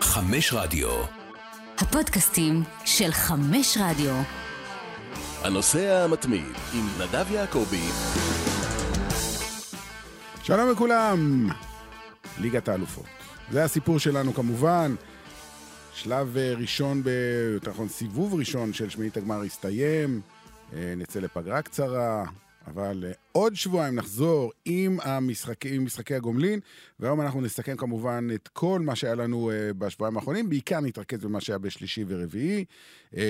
[0.00, 0.88] חמש רדיו.
[1.78, 4.14] הפודקאסטים של חמש רדיו.
[5.42, 7.88] הנוסע המתמיד עם נדב יעקבי.
[10.42, 11.48] שלום לכולם,
[12.38, 13.06] ליגת האלופות.
[13.50, 14.94] זה הסיפור שלנו כמובן.
[15.94, 17.08] שלב אה, ראשון, ב...
[17.54, 20.20] יותר נכון סיבוב ראשון של שמינית הגמר הסתיים.
[20.72, 22.24] אה, נצא לפגרה קצרה,
[22.70, 26.60] אבל אה, עוד שבועיים נחזור עם, המשחק, עם משחקי הגומלין,
[27.00, 31.58] והיום אנחנו נסכם כמובן את כל מה שהיה לנו בשבועיים האחרונים, בעיקר נתרכז במה שהיה
[31.58, 32.64] בשלישי ורביעי.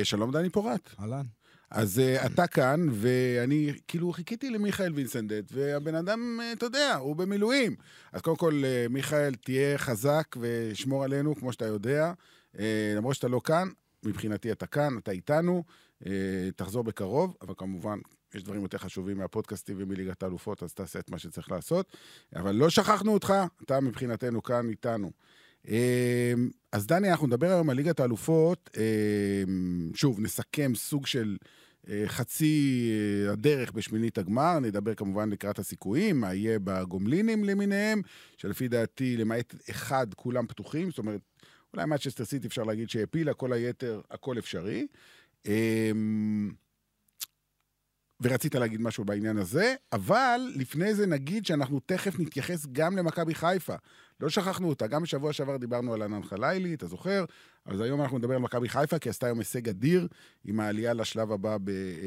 [0.03, 0.91] שלום דני פורט.
[1.01, 1.25] אהלן.
[1.71, 7.17] אז uh, אתה כאן, ואני כאילו חיכיתי למיכאל וינסנדט, והבן אדם, uh, אתה יודע, הוא
[7.17, 7.77] במילואים.
[8.13, 12.13] אז קודם כל, uh, מיכאל, תהיה חזק ושמור עלינו, כמו שאתה יודע.
[12.55, 12.59] Uh,
[12.97, 13.69] למרות שאתה לא כאן,
[14.05, 15.65] מבחינתי אתה כאן, אתה איתנו,
[16.03, 16.07] uh,
[16.57, 17.99] תחזור בקרוב, אבל כמובן,
[18.35, 21.97] יש דברים יותר חשובים מהפודקאסטים ומליגת האלופות, אז תעשה את מה שצריך לעשות.
[22.37, 23.33] אבל לא שכחנו אותך,
[23.63, 25.11] אתה מבחינתנו כאן איתנו.
[26.73, 28.71] אז דני, אנחנו נדבר היום על ליגת האלופות.
[29.95, 31.37] שוב, נסכם סוג של
[31.89, 32.91] אה, חצי
[33.27, 38.03] אה, הדרך בשמינית הגמר, נדבר כמובן לקראת הסיכויים, מה יהיה בגומלינים למיניהם,
[38.37, 41.21] שלפי דעתי, למעט אחד, כולם פתוחים, זאת אומרת,
[41.75, 44.87] אולי מצ'סטר סיטי אפשר להגיד שהעפילה, כל היתר, הכל אפשרי.
[48.21, 53.75] ורצית להגיד משהו בעניין הזה, אבל לפני זה נגיד שאנחנו תכף נתייחס גם למכבי חיפה.
[54.21, 57.25] לא שכחנו אותה, גם בשבוע שעבר דיברנו על ענן חלילי, אתה זוכר?
[57.67, 60.09] אז היום אנחנו נדבר על מכבי חיפה, כי עשתה היום הישג אדיר
[60.45, 61.57] עם העלייה לשלב הבא אה,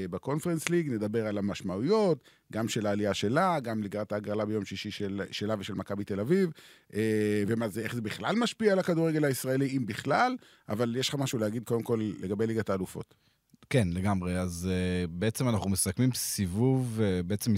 [0.09, 5.21] בקונפרנס ליג, נדבר על המשמעויות, גם של העלייה שלה, גם לקראת ההגרלה ביום שישי של,
[5.31, 6.49] שלה ושל מכבי תל אביב,
[6.93, 10.35] אה, ומה זה, זה בכלל משפיע על הכדורגל הישראלי, אם בכלל,
[10.69, 13.30] אבל יש לך משהו להגיד קודם כל לגבי ליגת האלופות.
[13.71, 14.39] כן, לגמרי.
[14.39, 17.57] אז uh, בעצם אנחנו מסכמים סיבוב, uh, בעצם uh,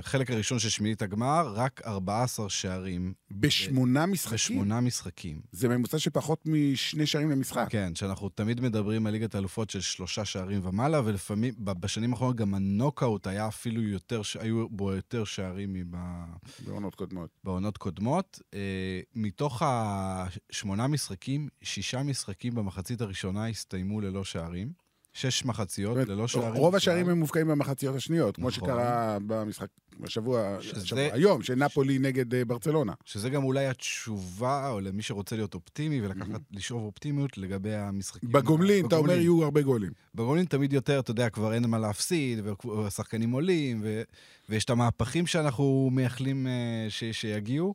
[0.00, 3.14] חלק הראשון של שמינית הגמר, רק 14 שערים.
[3.30, 4.34] בשמונה משחקים?
[4.34, 5.40] בשמונה משחקים.
[5.52, 7.66] זה ממוצע של פחות משני שערים למשחק.
[7.70, 12.54] כן, שאנחנו תמיד מדברים על ליגת האלופות של שלושה שערים ומעלה, ולפעמים, בשנים האחרונות גם
[12.54, 15.96] הנוקאוט היה אפילו יותר, היו בו יותר שערים מב...
[16.66, 17.30] בעונות קודמות.
[17.44, 18.40] בעונות קודמות.
[18.50, 18.54] Uh,
[19.14, 24.85] מתוך השמונה משחקים, שישה משחקים במחצית הראשונה הסתיימו ללא שערים.
[25.16, 26.54] שש מחציות ללא שערים.
[26.54, 28.64] רוב השערים הם מובקעים במחציות השניות, כמו נכון.
[28.64, 29.66] שקרה במשחק,
[30.00, 30.58] בשבוע,
[31.12, 32.92] היום, של נפולי נגד אה, ברצלונה.
[33.04, 38.32] שזה גם אולי התשובה, או למי שרוצה להיות אופטימי ולקחת, לשאוב אופטימיות לגבי המשחקים.
[38.32, 39.92] בגומלין, אתה אומר, יהיו הרבה גולים.
[40.14, 43.84] בגומלין תמיד יותר, אתה יודע, כבר אין מה להפסיד, והשחקנים עולים,
[44.48, 47.74] ויש את המהפכים שאנחנו מייחלים אה, שיגיעו.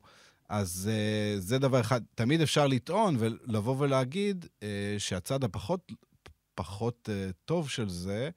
[0.49, 2.01] אז uh, זה דבר אחד.
[2.15, 4.63] תמיד אפשר לטעון ולבוא ולהגיד uh,
[4.97, 5.91] שהצד הפחות
[6.61, 8.29] פחות uh, טוב של זה,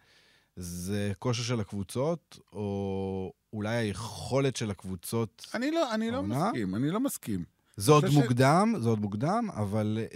[0.56, 5.46] זה כושר של הקבוצות, או אולי היכולת של הקבוצות...
[5.54, 7.44] אני לא, אני לא מסכים, אני לא מסכים.
[7.76, 8.82] זה עוד מוקדם, ש...
[8.82, 10.14] זה עוד מוקדם, אבל uh,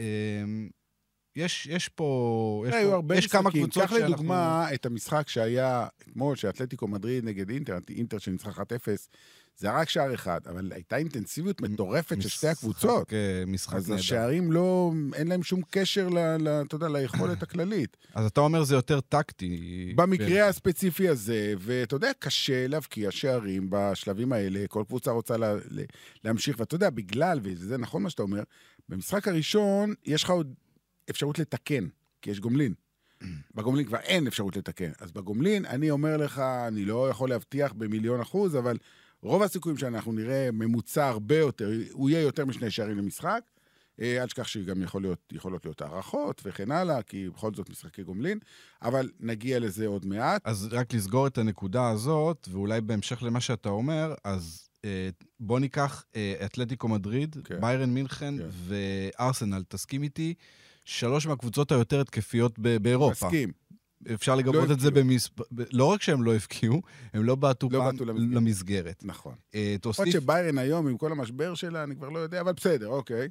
[1.36, 2.64] יש, יש פה...
[2.68, 3.96] יש, פה, יש כמה קבוצות שאנחנו...
[3.96, 8.54] קח לדוגמה את המשחק שהיה אתמול, שאתלטיקו מדריד נגד אינטר, אינטר שניצחה 1-0.
[9.58, 13.12] זה היה רק שער אחד, אבל הייתה אינטנסיביות מטורפת של שתי הקבוצות.
[13.12, 13.94] אה, משחק נהדר.
[13.94, 16.08] אז השערים לא, אין להם שום קשר,
[16.66, 17.96] אתה יודע, ליכולת הכללית.
[18.14, 19.92] אז אתה אומר זה יותר טקטי.
[19.96, 25.54] במקרה הספציפי הזה, ואתה יודע, קשה להבקיע שערים בשלבים האלה, כל קבוצה רוצה לה,
[26.24, 28.42] להמשיך, ואתה יודע, בגלל, וזה נכון מה שאתה אומר,
[28.88, 30.54] במשחק הראשון יש לך עוד
[31.10, 31.86] אפשרות לתקן,
[32.22, 32.74] כי יש גומלין.
[33.54, 34.90] בגומלין כבר אין אפשרות לתקן.
[35.00, 38.76] אז בגומלין, אני אומר לך, אני לא יכול להבטיח במיליון אחוז, אבל
[39.22, 43.40] רוב הסיכויים שאנחנו נראה ממוצע הרבה יותר, הוא יהיה יותר משני שערים למשחק.
[44.00, 48.02] אה, אל תשכח שגם יכול להיות, יכולות להיות הערכות וכן הלאה, כי בכל זאת משחקי
[48.02, 48.38] גומלין,
[48.82, 50.42] אבל נגיע לזה עוד מעט.
[50.44, 55.08] אז רק לסגור את הנקודה הזאת, ואולי בהמשך למה שאתה אומר, אז אה,
[55.40, 57.60] בוא ניקח אה, אתלטיקו מדריד, כן.
[57.60, 58.48] ביירן מינכן כן.
[59.18, 60.34] וארסנל, תסכים איתי,
[60.84, 63.26] שלוש מהקבוצות היותר התקפיות באירופה.
[63.26, 63.52] מסכים.
[64.14, 65.44] אפשר לגבות לא את זה במספר...
[65.72, 66.82] לא רק שהם לא הפקיעו,
[67.12, 68.32] הם לא בעטו לא פעם למסגרת.
[68.32, 69.02] למסגרת.
[69.04, 69.34] נכון.
[69.54, 69.98] אה, תוסיף...
[69.98, 73.28] עוד שביירן היום, עם כל המשבר שלה, אני כבר לא יודע, אבל בסדר, אוקיי.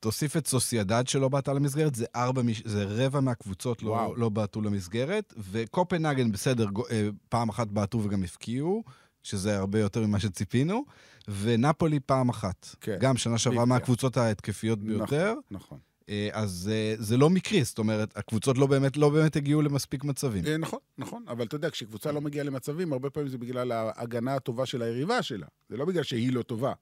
[0.00, 5.34] תוסיף את סוסיידד שלא בעטה למסגרת, זה, ארבע, זה רבע מהקבוצות לא, לא בעטו למסגרת,
[5.50, 8.82] וקופנהגן, בסדר, אה, פעם אחת בעטו וגם הפקיעו,
[9.22, 10.84] שזה הרבה יותר ממה שציפינו,
[11.28, 12.68] ונפולי פעם אחת.
[12.80, 12.96] כן.
[13.00, 15.34] גם שנה שעברה מהקבוצות ההתקפיות נכון, ביותר.
[15.50, 15.78] נכון, נכון.
[16.10, 20.04] אה, אז אה, זה לא מקרי, זאת אומרת, הקבוצות לא באמת, לא באמת הגיעו למספיק
[20.04, 20.44] מצבים.
[20.46, 24.34] אה, נכון, נכון, אבל אתה יודע, כשקבוצה לא מגיעה למצבים, הרבה פעמים זה בגלל ההגנה
[24.34, 25.46] הטובה של היריבה שלה.
[25.68, 26.72] זה לא בגלל שהיא לא טובה.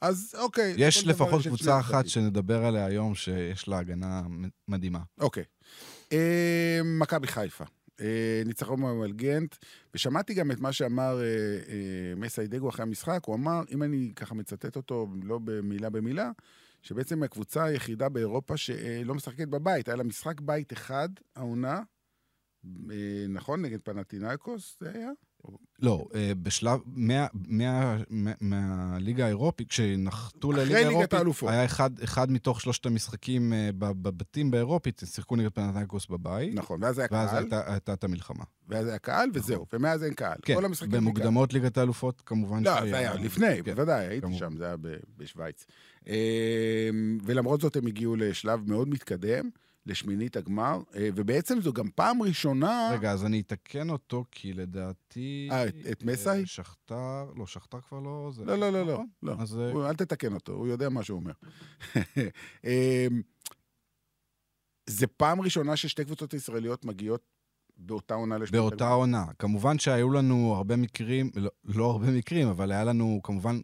[0.00, 0.74] אז אוקיי.
[0.76, 4.22] יש לפחות קבוצה אחת שנדבר עליה היום, שיש לה הגנה
[4.68, 5.00] מדהימה.
[5.20, 5.44] אוקיי.
[6.84, 7.64] מכבי חיפה.
[8.44, 9.56] ניצחון מאמלגנט,
[9.94, 11.20] ושמעתי גם את מה שאמר
[12.16, 16.30] מסי דגו אחרי המשחק, הוא אמר, אם אני ככה מצטט אותו, לא במילה במילה,
[16.82, 19.88] שבעצם הקבוצה היחידה באירופה שלא משחקת בבית.
[19.88, 21.80] היה לה משחק בית אחד, העונה,
[22.90, 22.96] אה,
[23.28, 23.62] נכון?
[23.62, 25.10] נגד פנטינאיקוס זה היה?
[25.78, 31.50] לא, אה, בשלב, מה- מה- מה- מהליגה האירופית, כשנחתו אחרי לליגה ליגת האירופית, האלופות.
[31.50, 36.98] היה אחד, אחד מתוך שלושת המשחקים אה, בבתים באירופית, שיחקו נגד פנתנקוס בבית, נכון, ואז
[36.98, 38.44] היה ואז קהל, הייתה, הייתה את המלחמה.
[38.68, 40.36] ואז היה קהל, וזהו, ומאז אין קהל.
[40.42, 40.56] כן.
[40.90, 43.74] במוקדמות ליגת האלופות כמובן לא, זה היה לפני, כן.
[43.74, 44.34] בוודאי, הייתי.
[44.38, 44.76] שם, זה היה
[45.16, 45.64] בשוויץ.
[46.08, 46.88] אה,
[47.24, 49.50] ולמרות זאת הם הגיעו לשלב מאוד מתקדם,
[49.86, 52.90] לשמינית הגמר, אה, ובעצם זו גם פעם ראשונה...
[52.92, 55.48] רגע, אז אני אתקן אותו, כי לדעתי...
[55.52, 56.40] אה, את- את מסאי?
[56.40, 58.30] אה, שכתר, לא, שכתר כבר לא...
[58.34, 58.92] זה, לא, לא, לא, לא.
[58.92, 59.06] נכון?
[59.22, 59.34] לא.
[59.38, 61.32] אז אה, הוא- אל תתקן אותו, הוא יודע מה שהוא אומר.
[62.64, 63.22] אמ,
[64.86, 67.22] זה פעם ראשונה ששתי קבוצות ישראליות מגיעות
[67.76, 69.24] באותה עונה לשמינית באותה עונה.
[69.38, 73.60] כמובן שהיו לנו הרבה מקרים, לא, לא הרבה מקרים, אבל היה לנו כמובן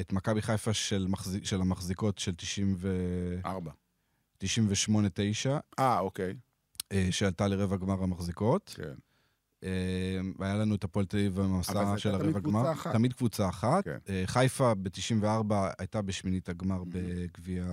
[0.00, 2.96] את מכבי חיפה של, מחזיק, של המחזיקות של 90 ו...
[3.44, 3.70] ארבע.
[4.44, 4.44] 98-9,
[5.78, 6.34] אה, אוקיי,
[6.92, 8.74] אה, שעלתה לרבע גמר המחזיקות.
[8.76, 8.94] כן.
[9.64, 9.68] אה,
[10.40, 12.60] היה לנו את הפועל תל אביב אבל במסע זה של הרבע תמיד גמר.
[12.62, 12.92] קבוצה אחת.
[12.92, 13.84] תמיד קבוצה אחת.
[13.84, 13.98] כן.
[14.08, 16.86] אה, חיפה ב-94 הייתה בשמינית הגמר Mm-hmm.
[16.92, 17.64] בגביע...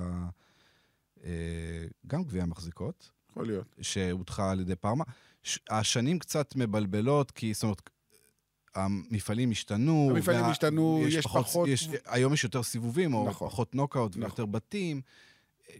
[2.07, 3.11] גם גביע המחזיקות.
[3.31, 3.75] יכול להיות.
[3.81, 5.03] שהודחה על ידי פארמה.
[5.43, 7.89] ש- השנים קצת מבלבלות, כי זאת אומרת,
[8.75, 10.07] המפעלים השתנו.
[10.11, 13.47] המפעלים השתנו, יש פחות- יש, היום יש יותר סיבובים, או נכון.
[13.49, 14.23] פחות נוקאוט נכון.
[14.23, 15.01] ויותר בתים.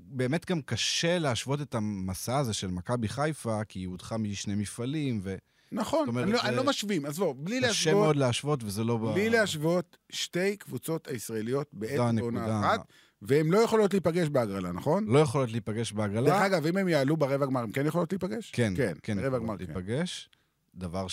[0.02, 5.20] באמת גם קשה להשוות את המסע הזה של מכבי חיפה, כי היא הודחה משני מפעלים,
[5.24, 5.38] וקשה
[5.72, 8.98] נכון, אומרת, אני לא- זה- אני לא משווים, עזבו, בלי להשוות, מאוד להשוות, וזה לא...
[8.98, 12.60] ב- בלי להשוות שתי קבוצות הישראליות בעת עונה.
[12.60, 12.88] אחת,
[13.22, 15.06] והן לא יכולות להיפגש בהגרלה, נכון?
[15.08, 16.46] לא יכולות להיפגש דרך בהגרלה.
[16.46, 18.52] אגב, אם הם יעלו ברבע גמר, הם כן יכולות להיפגש?
[18.52, 19.66] כן, כן, כן, יכולות גמר, כן.
[19.66, 20.30] להיפגש.
[20.76, 21.08] דבר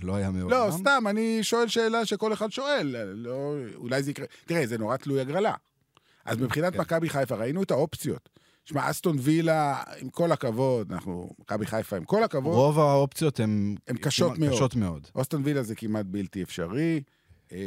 [0.00, 0.50] שלא היה מעולם.
[0.50, 2.96] לא, סתם, אני שואל שאלה שכל אחד שואל.
[3.14, 4.26] לא, אולי זה יקרה.
[4.44, 5.54] תראה, זה נורא תלוי הגרלה.
[6.24, 6.80] אז מבחינת כן.
[6.80, 8.28] מכבי חיפה, ראינו את האופציות.
[8.64, 13.74] שמע, אסטון וילה, עם כל הכבוד, אנחנו, מכבי חיפה, עם כל הכבוד, רוב האופציות הן...
[13.88, 14.52] הן קשות מאוד.
[14.52, 15.06] קשות מאוד.
[15.14, 17.02] אסטון וילה זה כמעט בלתי אפשרי.
[17.52, 17.58] אה,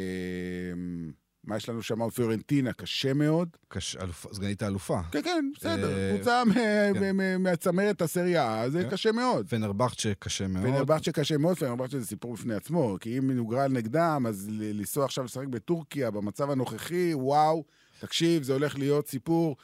[1.48, 2.10] מה יש לנו שם?
[2.10, 3.48] פיורנטינה, קשה מאוד.
[3.68, 3.96] קש...
[3.96, 4.26] אלופ...
[4.32, 5.00] סגנית האלופה.
[5.12, 5.98] כן, כן, בסדר.
[5.98, 7.16] אה, קבוצה מ- כן.
[7.16, 8.90] מ- מהצמרת הסריה A, זה כן.
[8.90, 9.48] קשה מאוד.
[9.48, 10.64] פנרבכצ'ה קשה מאוד.
[10.64, 15.24] פנרבכצ'ה קשה מאוד, פנרבכצ'ה זה סיפור בפני עצמו, כי אם נוגרל נגדם, אז לנסוע עכשיו
[15.24, 17.64] לשחק בטורקיה במצב הנוכחי, וואו,
[18.00, 19.56] תקשיב, זה הולך להיות סיפור.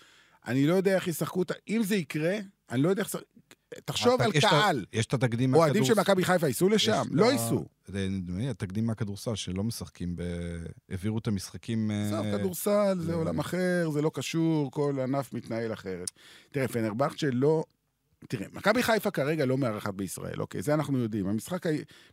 [0.46, 2.38] אני לא יודע איך ישחקו אותה, אם זה יקרה,
[2.70, 3.16] אני לא יודע איך...
[3.84, 4.84] תחשוב על יש קהל.
[4.92, 7.02] יש את התקדים אוהדים של מכבי חיפה ייסעו לשם?
[7.10, 7.64] לא ה- ייסעו.
[7.88, 10.22] נדמה לי התקדים מהכדורסל, שלא משחקים ב...
[10.88, 11.90] העבירו את המשחקים...
[11.90, 16.10] אה, עזוב, כדורסל זה עולם אחר, זה לא קשור, כל ענף מתנהל אחרת.
[16.52, 17.64] תראה, פנרבכצ'ה לא...
[18.28, 20.62] תראה, מכבי חיפה כרגע לא מארחת בישראל, אוקיי?
[20.62, 21.26] זה אנחנו יודעים.
[21.28, 21.66] המשחק.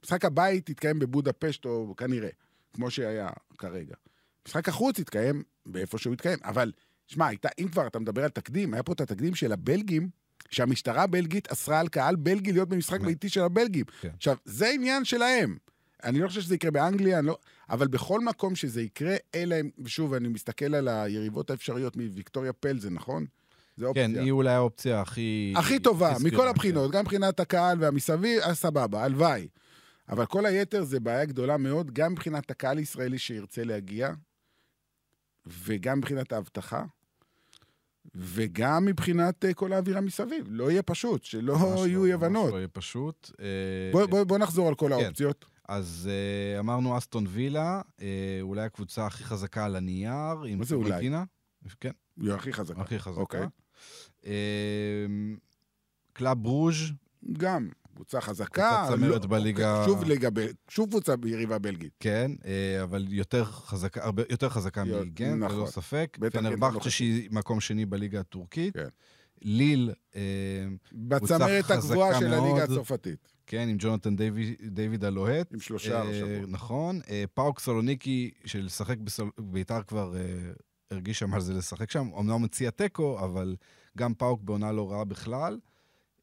[0.04, 2.30] משחק הבית יתקיים בבודפשט, או כנראה,
[2.74, 3.96] כמו שהיה כרגע.
[4.48, 6.72] משחק החוץ יתקיים באיפה שהוא יתקיים, אבל,
[7.08, 7.28] שמע,
[7.60, 10.10] אם כבר אתה מדבר על תקדים, היה פה את התקדים של הבלגים,
[10.52, 13.06] שהמשטרה הבלגית אסרה על קהל בלגי להיות במשחק כן.
[13.06, 13.86] ביתי של הבלגים.
[14.02, 14.10] כן.
[14.18, 15.58] עכשיו, זה עניין שלהם.
[16.04, 17.38] אני לא חושב שזה יקרה באנגליה, לא...
[17.70, 22.94] אבל בכל מקום שזה יקרה, אלא אם, ושוב, אני מסתכל על היריבות האפשריות מוויקטוריה פלזן,
[22.94, 23.26] נכון?
[23.78, 24.08] זה אופציה.
[24.08, 25.54] כן, היא אולי האופציה הכי...
[25.58, 26.48] הכי טובה, מכל כן.
[26.48, 29.48] הבחינות, גם מבחינת הקהל והמסביב, אז סבבה, הלוואי.
[30.10, 34.12] אבל כל היתר זה בעיה גדולה מאוד, גם מבחינת הקהל הישראלי שירצה להגיע,
[35.46, 36.84] וגם מבחינת האבטחה,
[38.16, 40.46] וגם מבחינת אה, כל האווירה מסביב.
[40.50, 42.52] לא יהיה פשוט, שלא ממש יהיו לא, אי-הבנות.
[42.52, 43.32] לא יהיה פשוט.
[43.40, 43.46] אה,
[43.92, 45.04] בוא, בוא, בוא נחזור על כל כן.
[45.06, 45.46] האופציות.
[45.68, 50.76] אז אה, אמרנו אסטון וילה, אה, אולי הקבוצה הכי חזקה על הנייר, עם מה זה
[50.76, 51.10] אולי?
[51.80, 51.92] כן,
[52.22, 52.82] היא הכי חזקה.
[52.82, 53.22] הכי חזקה.
[53.22, 53.46] אוקיי.
[54.26, 55.06] אה,
[56.14, 56.76] קלאב ברוז',
[57.34, 57.70] גם,
[58.02, 58.84] קבוצה חזקה.
[58.88, 60.30] קבוצת צמרת בליגה- שוב, ליגה,
[60.70, 61.92] שוב קבוצה ביריבה בלגית.
[62.00, 65.58] כן, אה, אבל יותר חזקה, הרבה יותר חזקה יות- מגן, נכון.
[65.58, 66.18] ללא ספק.
[66.22, 66.92] כן, לא פנרבכצ'ה חשוב.
[66.92, 68.74] שהיא מקום שני בליגה הטורקית.
[68.74, 68.88] כן.
[69.42, 70.22] ליל, אה,
[70.94, 72.60] בצמרת חזקה הגבוהה של הליגה מאוד.
[72.72, 73.32] הצרפתית.
[73.48, 75.54] כן, עם ג'ונתן דיווי- דיוויד הלוהט.
[75.54, 76.42] עם שלושה אה.
[76.48, 77.00] נכון.
[77.10, 78.98] אה, פאוק סלוניקי, שלשחק
[79.38, 80.22] בביתר כבר אה,
[80.92, 82.10] הרגישה מה זה לשחק שם.
[82.20, 83.56] אמנם הציע תיקו, אבל
[83.98, 85.60] גם פאוק בעונה לא רעה בכלל.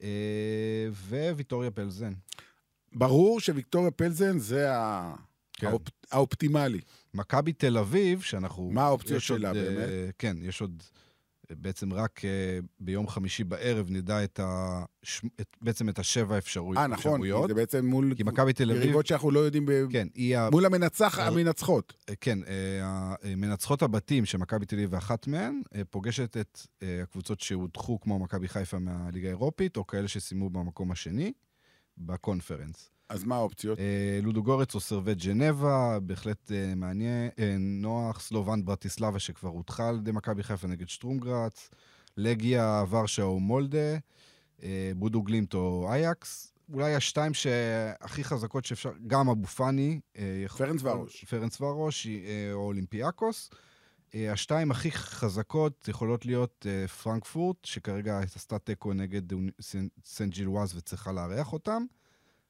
[0.02, 2.12] אה, וויטוריה פלזן.
[2.92, 5.14] ברור שוויקטוריה פלזן זה ה...
[5.52, 5.66] כן.
[5.66, 5.82] האופ...
[6.10, 6.80] האופטימלי.
[7.14, 8.70] מכבי תל אביב, שאנחנו...
[8.70, 9.88] מה האופציות יש עוד, שלה, אה, באמת?
[10.18, 10.82] כן, יש עוד...
[11.50, 14.82] אה, בעצם רק אה, ביום חמישי בערב נדע את ה...
[15.40, 15.56] את...
[15.62, 16.78] בעצם את השבע אפשרויות.
[16.78, 17.48] אה, נכון, כי אפשרויות.
[17.48, 18.82] זה בעצם מול כי מכבי תל אביב...
[18.82, 19.72] יריבות שאנחנו לא יודעים, ב...
[19.90, 20.50] כן, היא ה...
[20.50, 21.92] מול המנצח, אה, המנצחות.
[22.20, 27.40] כן, אה, מנצחות הבתים של מכבי תל אביב ואחת מהן, אה, פוגשת את אה, הקבוצות
[27.40, 31.32] שהודחו כמו מכבי חיפה מהליגה האירופית, או כאלה שסיימו במקום השני,
[31.98, 32.90] בקונפרנס.
[33.08, 33.78] אז מה האופציות?
[33.78, 39.96] אה, לודוגורץ או סרווט ג'נבה, בהחלט אה, מעניין, אה, נוח, סלובן ברטיסלבה שכבר הודחה על
[39.96, 41.70] ידי מכבי חיפה נגד שטורם גראץ,
[42.16, 43.98] לגיה ורשה או מולדה,
[44.96, 46.52] בודו גלימט או אייאקס.
[46.72, 50.00] אולי השתיים שהכי חזקות שאפשר, גם אבו פאני.
[50.56, 51.24] פרנצווארוש.
[51.24, 52.06] פרנצווארוש
[52.52, 53.50] או אולימפיאקוס.
[54.14, 56.66] השתיים הכי חזקות יכולות להיות
[57.02, 59.22] פרנקפורט, שכרגע עשתה תיקו נגד
[60.04, 61.84] סן ג'ילואז וצריכה לארח אותם,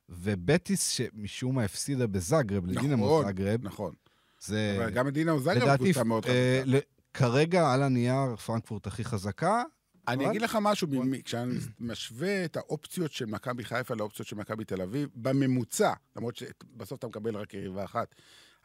[0.08, 3.60] ובטיס שמשום מה הפסידה בזאגרב, לדינמו נכון, זאגרב.
[3.62, 3.94] נכון.
[4.40, 6.76] זה אבל גם מדינה זאגרב קבוצה מאוד אה, חזקה.
[6.76, 6.80] ל-
[7.14, 9.62] כרגע על הנייר פרנקפורט הכי חזקה.
[10.08, 14.36] אני אבל- אגיד לך משהו, במ- כשאני משווה את האופציות של מכבי חיפה לאופציות של
[14.36, 18.14] מכבי תל אביב, בממוצע, למרות שבסוף אתה מקבל רק יריבה אחת,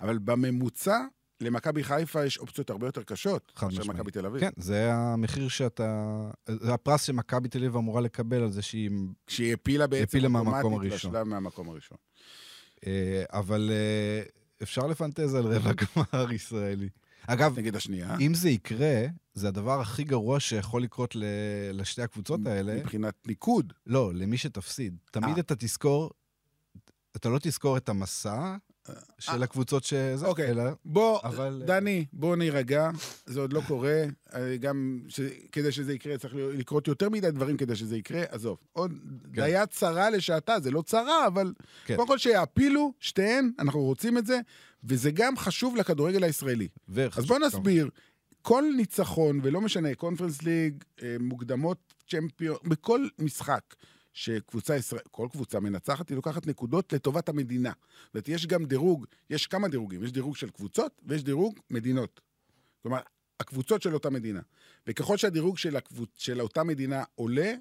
[0.02, 0.98] אבל בממוצע,
[1.44, 3.84] למכבי חיפה יש אופציות הרבה יותר קשות מאשר.
[3.84, 4.42] מכבי תל אביב.
[4.42, 6.20] כן, זה המחיר שאתה...
[6.48, 8.92] זה הפרס שמכבי תל אביב אמורה לקבל על זה שהיא...
[9.28, 11.12] כשהיא העפילה בעצם העפילה מהמקום אוטומטית הראשון.
[11.12, 11.98] לשלב מהמקום הראשון.
[12.88, 14.24] אה, אבל אה,
[14.64, 16.90] אפשר לפנטז על רבע גמר ישראלי.
[17.28, 21.24] אגב, נגד השנייה, אם זה יקרה, זה הדבר הכי גרוע שיכול לקרות ל-
[21.74, 22.76] לשתי הקבוצות האלה.
[22.76, 23.74] מבחינת ניקוד.
[23.88, 24.98] לא, למי שתפסיד.
[25.12, 25.40] תמיד אה.
[25.40, 26.12] אתה תזכור,
[27.16, 28.56] אתה לא תזכור את המסע
[29.20, 30.52] של הקבוצות שזה, אוקיי.
[30.52, 30.64] אלא...
[30.86, 32.90] בוא, אבל- דני, בוא נירגע,
[33.26, 34.04] זה עוד לא קורה.
[34.34, 35.20] אה, גם ש...
[35.52, 38.24] כדי שזה יקרה, צריך לקרות יותר מדי דברים כדי שזה יקרה.
[38.30, 38.92] עזוב, עוד
[39.28, 41.54] דייה צרה לשעתה, זה לא צרה, אבל
[41.86, 41.96] כן.
[41.96, 44.40] קודם כל שיעפילו, שתיהן, אנחנו רוצים את זה,
[44.84, 46.68] וזה גם חשוב לכדורגל הישראלי.
[47.18, 47.90] אז בוא נסביר.
[48.42, 53.62] כל ניצחון, ולא משנה, קונפרנס ליג, אה, מוקדמות צ'מפיון, בכל משחק
[54.14, 57.72] שקבוצה ישראל, כל קבוצה מנצחת, היא לוקחת נקודות לטובת המדינה.
[58.06, 62.22] זאת אומרת, יש גם דירוג, יש כמה דירוגים, יש דירוג של קבוצות ויש דירוג מדינות.
[62.82, 63.00] כלומר,
[63.40, 64.42] הקבוצות של אותה מדינה.
[64.88, 66.10] וככל שהדירוג של, הקבוצ...
[66.16, 67.54] של אותה מדינה עולה,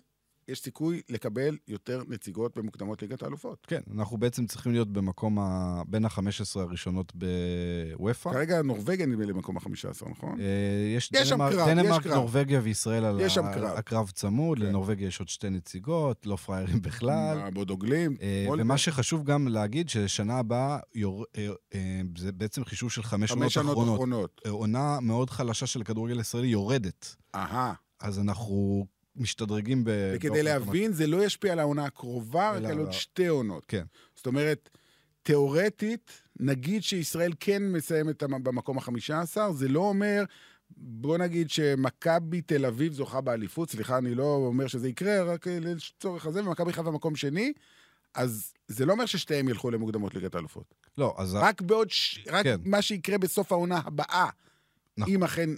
[0.48, 3.66] יש סיכוי לקבל יותר נציגות במוקדמות ליגת האלופות.
[3.66, 5.82] כן, אנחנו בעצם צריכים להיות במקום ה...
[5.86, 8.32] בין ה-15 הראשונות בוופא.
[8.32, 10.40] כרגע נורבגיה נדמה לי במקום ה-15, נכון?
[10.40, 10.46] אה,
[10.96, 12.14] יש יש שם דנמרק, קרב, יש דנמרק, קרב.
[12.14, 13.78] נורבגיה וישראל על יש שם קרב.
[13.78, 14.64] הקרב צמוד, כן.
[14.64, 17.50] לנורבגיה יש עוד שתי נציגות, לא פראיירים בכלל.
[17.50, 18.16] בודוגלים.
[18.22, 21.24] אה, ומה שחשוב גם להגיד, ששנה הבאה יור...
[21.36, 23.94] אה, אה, זה בעצם חישוב של חמש שנות אחרונות.
[23.94, 24.40] אחרונות.
[24.46, 27.16] אה, עונה מאוד חלשה של הכדורגל הישראלי יורדת.
[27.34, 27.72] אהה.
[28.00, 29.90] אז אנחנו משתדרגים ב...
[30.14, 33.64] וכדי להבין, זה לא ישפיע על העונה הקרובה, רק על עוד שתי עונות.
[33.68, 33.84] כן.
[34.14, 34.70] זאת אומרת,
[35.22, 40.24] תיאורטית, נגיד שישראל כן מסיימת במקום החמישה עשר, זה לא אומר,
[40.76, 46.26] בוא נגיד שמכבי תל אביב זוכה באליפות, סליחה, אני לא אומר שזה יקרה, רק לצורך
[46.26, 47.52] הזה, ומכבי חיפה במקום שני,
[48.14, 50.74] אז זה לא אומר ששתיהם ילכו למוקדמות ליגת האלופות.
[50.98, 51.34] לא, אז...
[51.34, 52.24] רק בעוד, ש...
[52.28, 52.60] רק כן.
[52.64, 54.28] מה שיקרה בסוף העונה הבאה,
[54.96, 55.14] נכון.
[55.14, 55.50] אם אכן.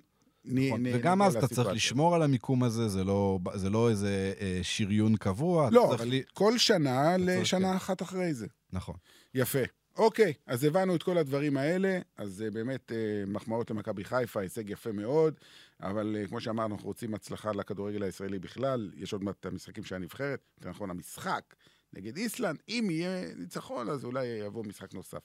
[0.45, 0.87] נכון.
[0.95, 1.69] וגם אז אתה צריך.
[1.69, 5.69] לשמור על המיקום הזה, זה לא, זה לא איזה אה, שריון קבוע.
[5.73, 7.77] לא, אבל לי- כל שנה לשנה כן.
[7.77, 8.47] אחת אחרי זה.
[8.73, 8.95] נכון.
[9.35, 9.59] יפה.
[9.97, 12.95] אוקיי, אז הבנו את כל הדברים האלה, אז uh, באמת uh,
[13.31, 15.35] מחמאות למכבי חיפה, הישג יפה מאוד,
[15.83, 19.85] אבל uh, כמו שאמרנו, אנחנו רוצים הצלחה לכדורגל הישראלי בכלל, יש עוד מעט את המשחקים
[19.85, 21.55] של הנבחרת, יותר נכון המשחק
[21.93, 25.19] נגד איסלנד, אם יהיה ניצחון, אז אולי יבוא משחק נוסף.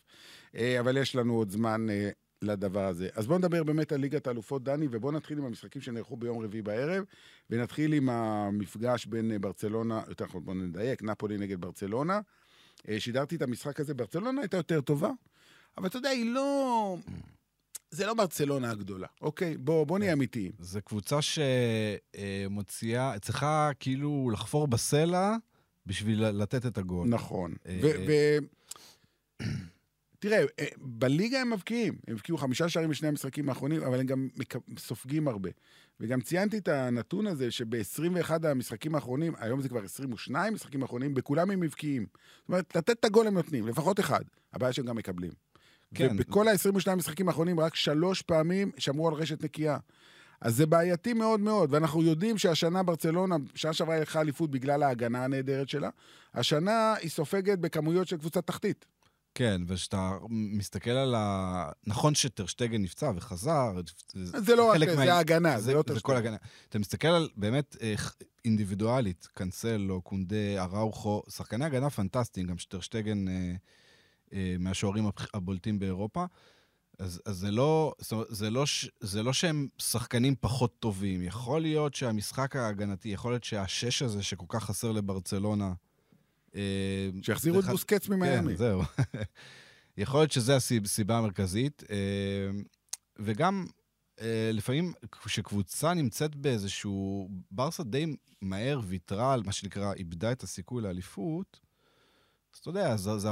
[0.53, 3.09] Uh, אבל יש לנו עוד זמן uh, לדבר הזה.
[3.13, 6.61] אז בואו נדבר באמת על ליגת האלופות, דני, ובואו נתחיל עם המשחקים שנערכו ביום רביעי
[6.61, 7.03] בערב,
[7.49, 12.19] ונתחיל עם המפגש בין uh, ברצלונה, יותר נכון, בואו נדייק, נפולי נגד ברצלונה.
[12.89, 15.11] אה, שידרתי את המשחק הזה, ברצלונה הייתה יותר טובה,
[15.77, 16.97] אבל אתה יודע, היא לא...
[17.91, 19.57] זה לא ברצלונה הגדולה, אוקיי?
[19.57, 20.51] בוא, בוא נהיה אמיתיים.
[20.59, 25.35] זו קבוצה שמוציאה, צריכה כאילו לחפור בסלע
[25.85, 27.07] בשביל לתת את הגול.
[27.07, 27.53] נכון.
[27.65, 28.37] אה, ו...
[30.19, 31.95] תראה, אה, בליגה הם מבקיעים.
[32.07, 34.27] הם הבקיעו חמישה שערים בשני המשחקים האחרונים, אבל הם גם
[34.77, 35.49] סופגים הרבה.
[35.99, 41.51] וגם ציינתי את הנתון הזה, שב-21 המשחקים האחרונים, היום זה כבר 22 משחקים האחרונים, בכולם
[41.51, 42.05] הם מבקיעים.
[42.39, 44.21] זאת אומרת, לתת את הגול הם נותנים, לפחות אחד.
[44.53, 45.31] הבעיה שהם גם מקבלים.
[45.95, 46.09] כן.
[46.11, 49.77] ובכל ה-22 משחקים האחרונים, רק שלוש פעמים שמרו על רשת נקייה.
[50.41, 54.83] אז זה בעייתי מאוד מאוד, ואנחנו יודעים שהשנה ברצלונה, שנה שעברה היא לקחה אליפות בגלל
[54.83, 55.89] ההגנה הנהדרת שלה,
[56.33, 58.85] השנה היא סופגת בכמויות של קבוצת תחתית.
[59.39, 61.69] כן, וכשאתה מסתכל על ה...
[61.87, 63.71] נכון שטרשטגן נפצע וחזר,
[64.13, 66.01] זה לא רק, חלק זה מה- ההגנה, זה לא זה טרשטגן.
[66.05, 66.37] כל הגנה.
[66.69, 68.15] אתה מסתכל על באמת איך
[68.45, 73.53] אינדיבידואלית, קנסלו, קונדה, אראוכו, שחקני הגנה פנטסטיים, גם שטרשטגן אה,
[74.33, 76.25] אה, מהשוערים הבולטים באירופה.
[76.99, 77.93] אז, אז זה, לא,
[78.29, 78.63] זה, לא,
[78.99, 81.21] זה לא שהם שחקנים פחות טובים.
[81.23, 85.73] יכול להיות שהמשחק ההגנתי, יכול להיות שהשש הזה שכל כך חסר לברצלונה...
[86.55, 88.51] אה, שיחזירו את ח- בוסקץ ממיאמי.
[88.51, 88.81] כן, זהו.
[89.97, 91.83] יכול להיות שזו הסיבה המרכזית.
[91.89, 92.49] אה,
[93.19, 93.65] וגם,
[94.21, 97.29] אה, לפעמים כשקבוצה נמצאת באיזשהו...
[97.51, 101.59] ברסה די מהר ויתרה על מה שנקרא, איבדה את הסיכוי לאליפות,
[102.53, 103.29] אז אתה יודע, זה, זה...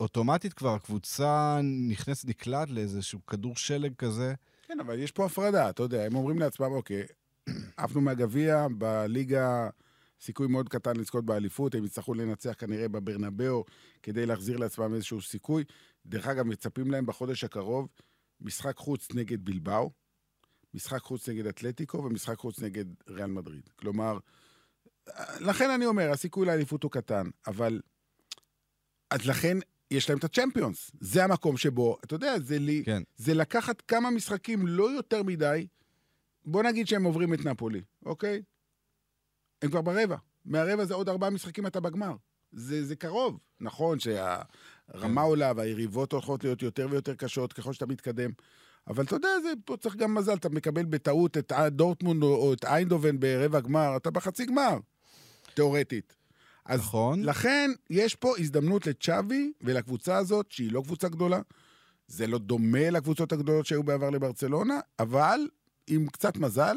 [0.00, 4.34] אוטומטית כבר הקבוצה נכנסת, נקלט לאיזשהו כדור שלג כזה.
[4.62, 7.02] כן, אבל יש פה הפרדה, אתה יודע, הם אומרים לעצמם, אוקיי,
[7.76, 9.68] עפנו מהגביע, בליגה
[10.20, 13.64] סיכוי מאוד קטן לזכות באליפות, הם יצטרכו לנצח כנראה בברנבאו
[14.02, 15.64] כדי להחזיר לעצמם איזשהו סיכוי.
[16.06, 17.88] דרך אגב, מצפים להם בחודש הקרוב
[18.40, 19.90] משחק חוץ נגד בלבאו,
[20.74, 23.68] משחק חוץ נגד אתלטיקו ומשחק חוץ נגד ריאל מדריד.
[23.76, 24.18] כלומר,
[25.40, 27.80] לכן אני אומר, הסיכוי לאליפות הוא קטן, אבל...
[29.10, 29.58] אז לכן
[29.90, 30.90] יש להם את הצ'מפיונס.
[31.00, 33.02] זה המקום שבו, אתה יודע, זה, לי, כן.
[33.16, 35.66] זה לקחת כמה משחקים לא יותר מדי,
[36.44, 38.42] בוא נגיד שהם עוברים את נפולי, אוקיי?
[39.62, 40.16] הם כבר ברבע.
[40.44, 42.12] מהרבע זה עוד ארבעה משחקים אתה בגמר.
[42.52, 43.38] זה, זה קרוב.
[43.60, 45.22] נכון שהרמה.
[45.22, 48.30] עולה והיריבות הולכות להיות יותר ויותר קשות ככל שאתה מתקדם.
[48.86, 52.52] אבל אתה יודע, זה, פה צריך גם מזל, אתה מקבל בטעות את דורטמונד או, או
[52.52, 54.78] את איינדובן ברבע גמר, אתה בחצי גמר,
[55.54, 56.16] תיאורטית.
[56.64, 57.22] אז נכון.
[57.22, 61.40] לכן, יש פה הזדמנות לצ'אבי ולקבוצה הזאת, שהיא לא קבוצה גדולה.
[62.06, 65.40] זה לא דומה לקבוצות הגדולות שהיו בעבר לברצלונה, אבל
[65.86, 66.76] עם קצת מזל,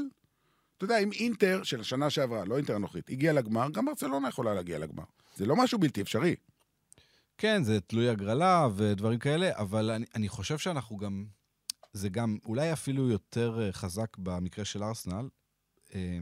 [0.84, 4.54] אתה יודע, אם אינטר של השנה שעברה, לא אינטר הנוכחית, הגיעה לגמר, גם ברצלונה יכולה
[4.54, 5.04] להגיע לגמר.
[5.36, 6.36] זה לא משהו בלתי אפשרי.
[7.38, 11.26] כן, זה תלוי הגרלה ודברים כאלה, אבל אני, אני חושב שאנחנו גם...
[11.94, 15.30] זה גם אולי אפילו יותר אה, חזק במקרה של ארסנל.
[15.96, 16.20] אה,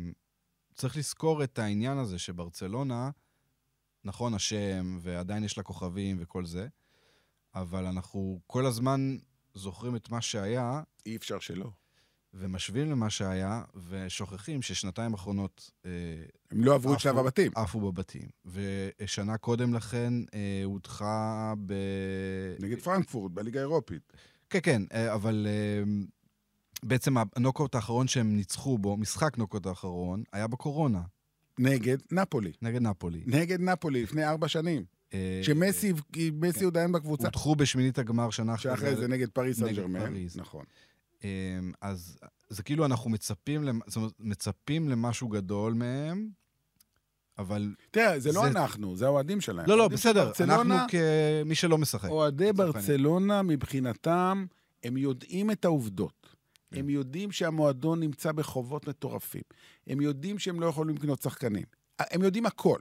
[0.75, 3.09] צריך לזכור את העניין הזה שברצלונה,
[4.03, 6.67] נכון, השם, ועדיין יש לה כוכבים וכל זה,
[7.55, 9.17] אבל אנחנו כל הזמן
[9.53, 11.71] זוכרים את מה שהיה, אי אפשר שלא.
[12.33, 15.91] ומשווים למה שהיה, ושוכחים ששנתיים אחרונות אה,
[16.51, 17.51] הם לא עברו את שלב הבתים.
[17.55, 18.27] עפו בבתים.
[18.45, 21.73] ושנה קודם לכן אה, הודחה ב...
[22.59, 24.13] נגד פרנקפורט, בליגה האירופית.
[24.49, 25.83] כן, כן, אה, אבל אה,
[26.83, 31.01] בעצם הנוקאוט האחרון שהם ניצחו בו, משחק נוקאוט האחרון, היה בקורונה,
[31.59, 32.51] נגד נפולי.
[32.61, 33.23] נגד נפולי.
[33.25, 34.83] נגד נפולי, לפני ארבע שנים.
[35.13, 35.93] אה, שמסי
[36.33, 37.27] מסי עוד עדיין בקבוצה.
[37.27, 40.13] הודחו בשמינית הגמר שנה אחרי שאחרי זה נגד פריס סן ג'רמן.
[40.35, 40.65] נכון.
[41.23, 41.29] אה,
[41.81, 42.17] אז
[42.49, 46.29] זה כאילו אנחנו מצפים, זאת אומרת, מצפים למשהו גדול מהם,
[47.37, 47.75] אבל...
[47.91, 49.69] תראה, זה לא זה- אנחנו, זה האוהדים שלהם.
[49.69, 50.87] לא, לא, בסדר, ברצלונה- אנחנו
[51.43, 52.09] כמי שלא משחק.
[52.09, 52.53] אוהדי.
[52.53, 54.45] ברצלונה, מבחינתם,
[54.83, 56.35] הם יודעים את העובדות.
[56.71, 56.79] כן.
[56.79, 59.41] הם יודעים שהמועדון נמצא בחובות מטורפים.
[59.87, 61.63] הם יודעים שהם לא יכולים לקנות שחקנים.
[61.99, 62.79] הם יודעים הכל.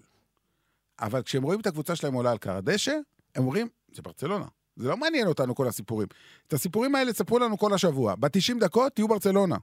[1.01, 2.97] אבל כשהם רואים את הקבוצה שלהם עולה על קר הדשא,
[3.35, 4.47] הם אומרים, זה ברצלונה.
[4.81, 6.09] זה לא מעניין אותנו כל הסיפורים.
[6.49, 8.15] את הסיפורים האלה תספרו לנו כל השבוע.
[8.15, 9.57] ב-90 דקות תהיו ברצלונה.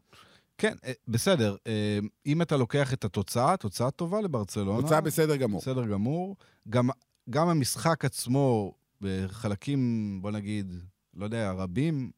[0.57, 1.55] כן, אה, בסדר.
[1.67, 4.81] אה, אם אתה לוקח את התוצאה, תוצאה טובה לברצלונה.
[4.81, 5.61] הוצאה בסדר גמור.
[5.61, 6.35] בסדר גמור.
[6.69, 6.89] גם,
[7.29, 10.73] גם המשחק עצמו, בחלקים, בוא נגיד,
[11.15, 12.11] לא יודע, רבים,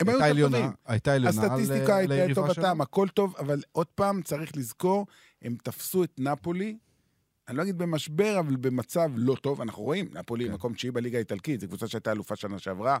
[0.00, 0.70] הם היו יותר טובים.
[0.86, 2.80] הייתה עליונה הסטטיסטיקה הייתה לטובתם, שלהם.
[2.80, 5.06] הכל טוב, אבל עוד פעם, צריך לזכור,
[5.42, 6.78] הם תפסו את נפולי,
[7.52, 9.60] אני לא אגיד במשבר, אבל במצב לא טוב.
[9.60, 10.52] אנחנו רואים, נפולי כן.
[10.52, 12.98] מקום תשיעי בליגה האיטלקית, זו קבוצה שהייתה אלופה שנה שעברה.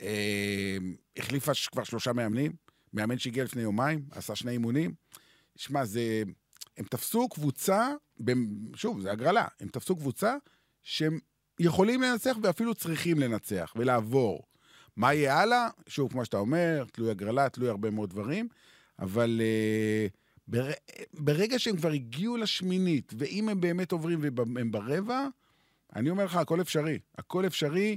[0.00, 0.76] אה,
[1.16, 2.52] החליפה ש- כבר שלושה מאמנים,
[2.92, 4.94] מאמן שהגיע לפני יומיים, עשה שני אימונים.
[5.56, 6.22] שמע, זה...
[6.78, 7.88] הם תפסו קבוצה,
[8.74, 10.36] שוב, זה הגרלה, הם תפסו קבוצה
[10.82, 11.18] שהם
[11.60, 14.42] יכולים לנצח ואפילו צריכים לנצח ולעבור.
[14.96, 15.68] מה יהיה הלאה?
[15.86, 18.48] שוב, כמו שאתה אומר, תלוי הגרלה, תלוי הרבה מאוד דברים,
[18.98, 20.70] אבל uh, בר...
[21.14, 24.20] ברגע שהם כבר הגיעו לשמינית, ואם הם באמת עוברים
[24.54, 25.28] והם ברבע,
[25.96, 26.98] אני אומר לך, הכל אפשרי.
[27.18, 27.96] הכל אפשרי,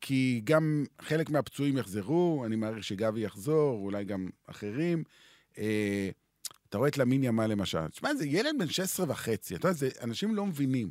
[0.00, 5.04] כי גם חלק מהפצועים יחזרו, אני מעריך שגבי יחזור, אולי גם אחרים.
[5.54, 5.58] Uh,
[6.68, 7.88] אתה רואה את למין ימה למשל.
[7.88, 10.90] תשמע, זה ילד בן 16 וחצי, אתה יודע, זה, אנשים לא מבינים.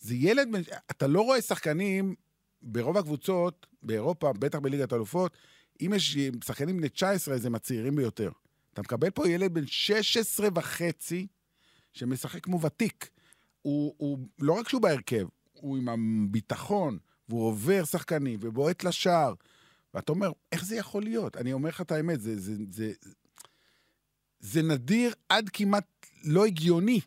[0.00, 0.60] זה ילד בן...
[0.90, 2.14] אתה לא רואה שחקנים
[2.62, 5.36] ברוב הקבוצות, באירופה, בטח בליגת האלופות,
[5.80, 8.30] אם יש שחקנים בני 19, אז הם הצעירים ביותר.
[8.72, 11.26] אתה מקבל פה ילד בן 16 וחצי,
[11.92, 13.10] שמשחק כמו ותיק.
[13.62, 19.34] הוא, הוא, לא רק שהוא בהרכב, הוא עם הביטחון, והוא עובר שחקנים, ובועט לשער.
[19.94, 21.36] ואתה אומר, איך זה יכול להיות?
[21.36, 22.92] אני אומר לך את האמת, זה, זה, זה,
[24.40, 27.00] זה נדיר עד כמעט לא הגיוני.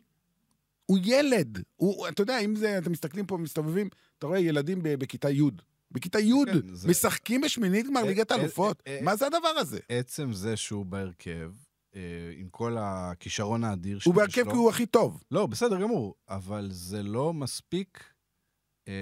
[0.86, 1.62] הוא ילד.
[1.76, 5.42] הוא, אתה יודע, אם זה, אתם מסתכלים פה, מסתובבים, אתה רואה ילדים בכיתה י'.
[5.94, 8.82] בכיתה י', כן, זה- משחקים בשמינית גמר ליגת האלופות.
[9.02, 9.78] מה זה הדבר הזה?
[9.88, 11.52] עצם זה שהוא בהרכב,
[11.96, 12.00] אה,
[12.36, 14.12] עם כל הכישרון האדיר שיש לו...
[14.12, 15.22] הוא בהרכב כי הוא הכי טוב.
[15.30, 18.04] לא, בסדר גמור, אבל זה לא מספיק...
[18.88, 18.92] אה,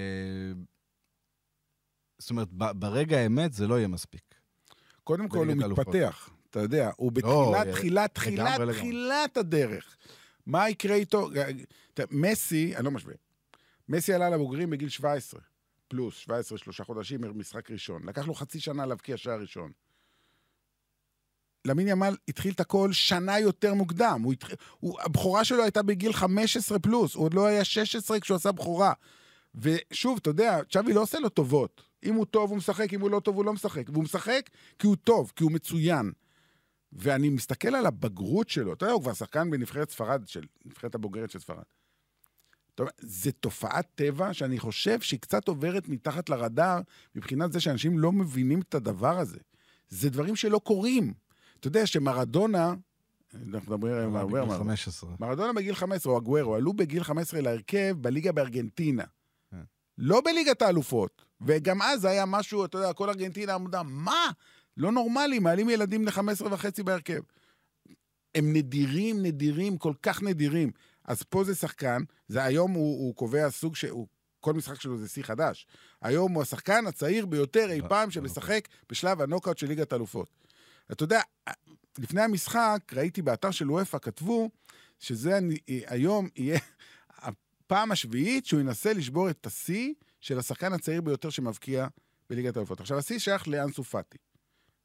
[2.19, 4.35] זאת אומרת, ברגע האמת זה לא יהיה מספיק.
[5.03, 5.55] קודם כל הוא.
[5.55, 8.75] מתפתח, אתה יודע, הוא לא, בתחילת, אה, תחילת, תחילת.
[8.75, 9.97] תחילת הדרך.
[10.45, 11.29] מה יקרה איתו?
[12.11, 13.13] מסי, אני לא משווה,
[13.89, 15.41] מסי עלה לבוגרים בגיל 17,
[15.93, 18.03] פלוס 17, שלושה חודשים, משחק ראשון.
[18.05, 19.71] לקח לו חצי שנה להבקיע שער ראשון.
[21.65, 24.21] למין ימל התחיל את הכל שנה יותר מוקדם.
[24.23, 24.47] הוא התח...
[24.79, 25.01] הוא...
[25.01, 28.93] הבכורה שלו הייתה בגיל 15 פלוס, הוא עוד לא היה 16 כשהוא עשה בכורה.
[29.55, 31.83] ושוב, אתה יודע, צ'אבי לא עושה לו טובות.
[32.03, 33.89] אם הוא טוב, הוא משחק, אם הוא לא טוב, הוא לא משחק.
[33.89, 36.11] והוא משחק כי הוא טוב, כי הוא מצוין.
[36.93, 41.31] ואני מסתכל על הבגרות שלו, אתה יודע, הוא כבר שחקן בנבחרת ספרד, של נבחרת הבוגרת
[41.31, 41.63] של ספרד.
[42.75, 46.79] טוב, זה תופעת טבע שאני חושב שהיא קצת עוברת מתחת לרדאר,
[47.15, 49.39] מבחינת זה שאנשים לא מבינים את הדבר הזה.
[49.89, 51.13] זה דברים שלא קורים.
[51.59, 52.73] אתה יודע שמרדונה,
[53.33, 54.57] אנחנו מדברים היום על בגיל מרדונה.
[54.57, 55.09] 15.
[55.19, 59.03] מרדונה בגיל 15, או אגוורו, עלו בגיל 15 להרכב בליגה בארגנטינה.
[59.51, 59.57] כן.
[59.97, 61.25] לא בליגת האלופות.
[61.41, 64.31] וגם אז היה משהו, אתה יודע, כל ארגנטינה עמדה, מה?
[64.77, 67.21] לא נורמלי, מעלים ילדים ל-15 וחצי בהרכב.
[68.35, 70.71] הם נדירים, נדירים, כל כך נדירים.
[71.05, 73.85] אז פה זה שחקן, זה היום הוא, הוא קובע סוג ש...
[73.85, 74.07] הוא,
[74.39, 75.67] כל משחק שלו זה שיא חדש.
[76.01, 80.29] היום הוא השחקן הצעיר ביותר אי ב- פעם שמשחק בשלב הנוקאוט של ליגת האלופות.
[80.91, 81.21] אתה יודע,
[81.97, 84.49] לפני המשחק ראיתי באתר של וופא, כתבו
[84.99, 86.59] שזה אני- היום יהיה
[87.17, 91.87] הפעם השביעית שהוא ינסה לשבור את השיא של השחקן הצעיר ביותר שמבקיע
[92.29, 92.79] בליגת האלופות.
[92.79, 94.17] עכשיו, השיא שייך לאנסו פאטי,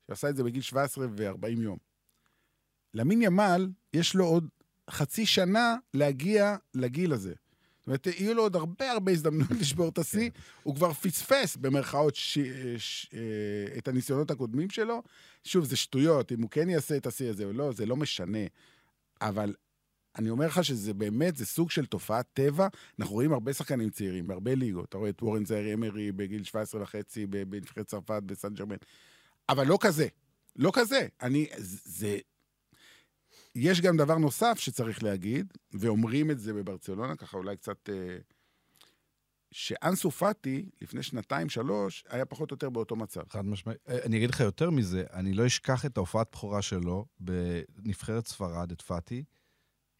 [0.07, 1.79] שעשה את זה בגיל 17 ו-40 יום.
[2.95, 4.49] למין ימל, יש לו עוד
[4.91, 7.33] חצי שנה להגיע לגיל הזה.
[7.79, 10.31] זאת אומרת, יהיו לו עוד הרבה הרבה הזדמנויות לשבור את השיא.
[10.63, 12.39] הוא כבר פספס, במרכאות, ש...
[12.79, 13.07] ש...
[13.15, 15.03] אה, את הניסיונות הקודמים שלו.
[15.45, 18.39] שוב, זה שטויות, אם הוא כן יעשה את השיא הזה או לא, זה לא משנה.
[19.21, 19.55] אבל
[20.19, 22.69] אני אומר לך שזה באמת, זה סוג של תופעת טבע.
[22.99, 24.89] אנחנו רואים הרבה שחקנים צעירים, בהרבה ליגות.
[24.89, 28.77] אתה רואה את וורן זארי אמרי בגיל 17 וחצי בנבחרת צרפת, בסן ג'רמן.
[29.49, 30.07] אבל לא כזה.
[30.57, 31.07] לא כזה.
[31.23, 32.19] אני, זה...
[33.59, 37.89] יש גם דבר נוסף שצריך להגיד, ואומרים את זה בברצלונה, ככה אולי קצת...
[37.89, 38.19] אה,
[39.51, 43.23] שאנסו פאטי, לפני שנתיים-שלוש, היה פחות או יותר באותו מצב.
[43.29, 43.79] חד משמעית.
[43.89, 48.73] אה, אני אגיד לך יותר מזה, אני לא אשכח את ההופעת בכורה שלו בנבחרת ספרד,
[48.73, 49.25] את פאטי.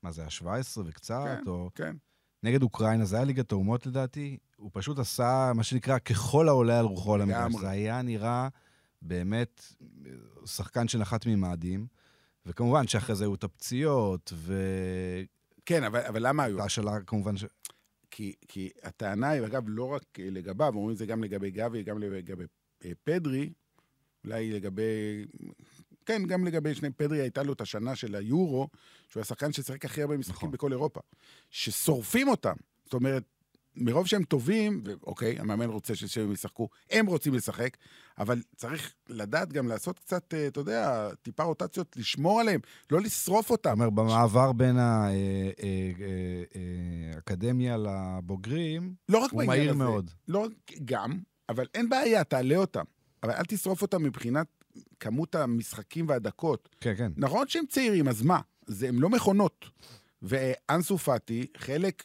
[0.03, 1.97] מה זה היה 17 וקצת, כן, או כן.
[2.43, 4.39] נגד אוקראינה, זה היה ליגת האומות לדעתי.
[4.57, 7.55] הוא פשוט עשה מה שנקרא ככל העולה על רוחו על המגרש.
[7.61, 8.49] זה היה נראה
[9.03, 9.63] באמת
[10.07, 10.11] אה,
[10.47, 11.87] שחקן שנחת ממאדים.
[12.49, 14.33] וכמובן שאחרי זה היו את הפציעות,
[15.67, 16.57] כן, אבל, אבל למה היו?
[16.57, 17.45] והשאלה כמובן ש...
[18.11, 21.99] כי, כי הטענה היא, אגב, לא רק לגביו, אומרים את זה גם לגבי גבי, גם
[21.99, 22.45] לגבי
[22.85, 23.51] אה, פדרי,
[24.25, 25.25] אולי לגבי...
[26.07, 28.69] כן, גם לגבי שני פדרי הייתה לו את השנה של היורו,
[29.09, 30.51] שהוא השחקן ששיחק הכי הרבה משחקים נכון.
[30.51, 31.01] בכל אירופה.
[31.51, 32.55] ששורפים אותם.
[32.85, 33.25] זאת אומרת,
[33.81, 37.77] מרוב שהם טובים, ואוקיי, המאמן רוצה שהם ישחקו, הם רוצים לשחק,
[38.19, 42.61] אבל צריך לדעת גם לעשות קצת, אה, אתה יודע, טיפה רוטציות, לשמור עליהם,
[42.91, 43.71] לא לשרוף אותם.
[43.71, 45.09] אומר, במעבר בין אה,
[47.15, 49.79] האקדמיה לבוגרים, לא רק הוא מהיר הזה.
[49.79, 50.11] מאוד.
[50.29, 50.53] לא רק,
[50.85, 52.85] גם, אבל אין בעיה, תעלה אותם.
[53.23, 54.47] אבל אל תשרוף אותם מבחינת
[55.01, 56.69] כמות המשחקים והדקות.
[56.81, 57.13] כן, כן.
[57.17, 58.41] נכון שהם צעירים, אז מה?
[58.67, 59.65] זה, הם לא מכונות.
[60.23, 62.05] ואנסו פאטי, חלק,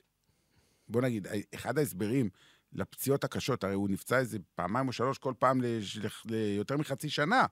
[0.94, 2.30] בוא נגיד, אחד ההסברים
[2.74, 7.46] לפציעות הקשות, הרי הוא נפצע איזה פעמיים או שלוש, כל פעם לש- ליותר מחצי שנה.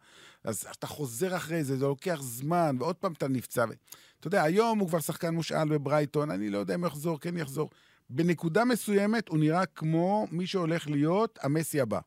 [0.43, 3.65] אז אתה חוזר אחרי זה, זה לוקח זמן, ועוד פעם אתה נפצע.
[3.69, 3.73] ו-
[4.19, 7.69] אתה יודע, היום הוא כבר שחקן מושאל בברייטון, אני לא יודע אם יחזור, כן יחזור.
[8.09, 11.99] בנקודה מסוימת הוא נראה כמו מי שהולך להיות המסי הבא.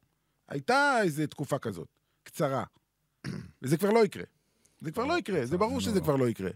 [0.48, 1.88] הייתה איזו תקופה כזאת,
[2.22, 2.64] קצרה.
[3.62, 4.24] וזה כבר לא יקרה.
[4.80, 6.50] זה כבר לא יקרה, זה ברור שזה כבר לא יקרה.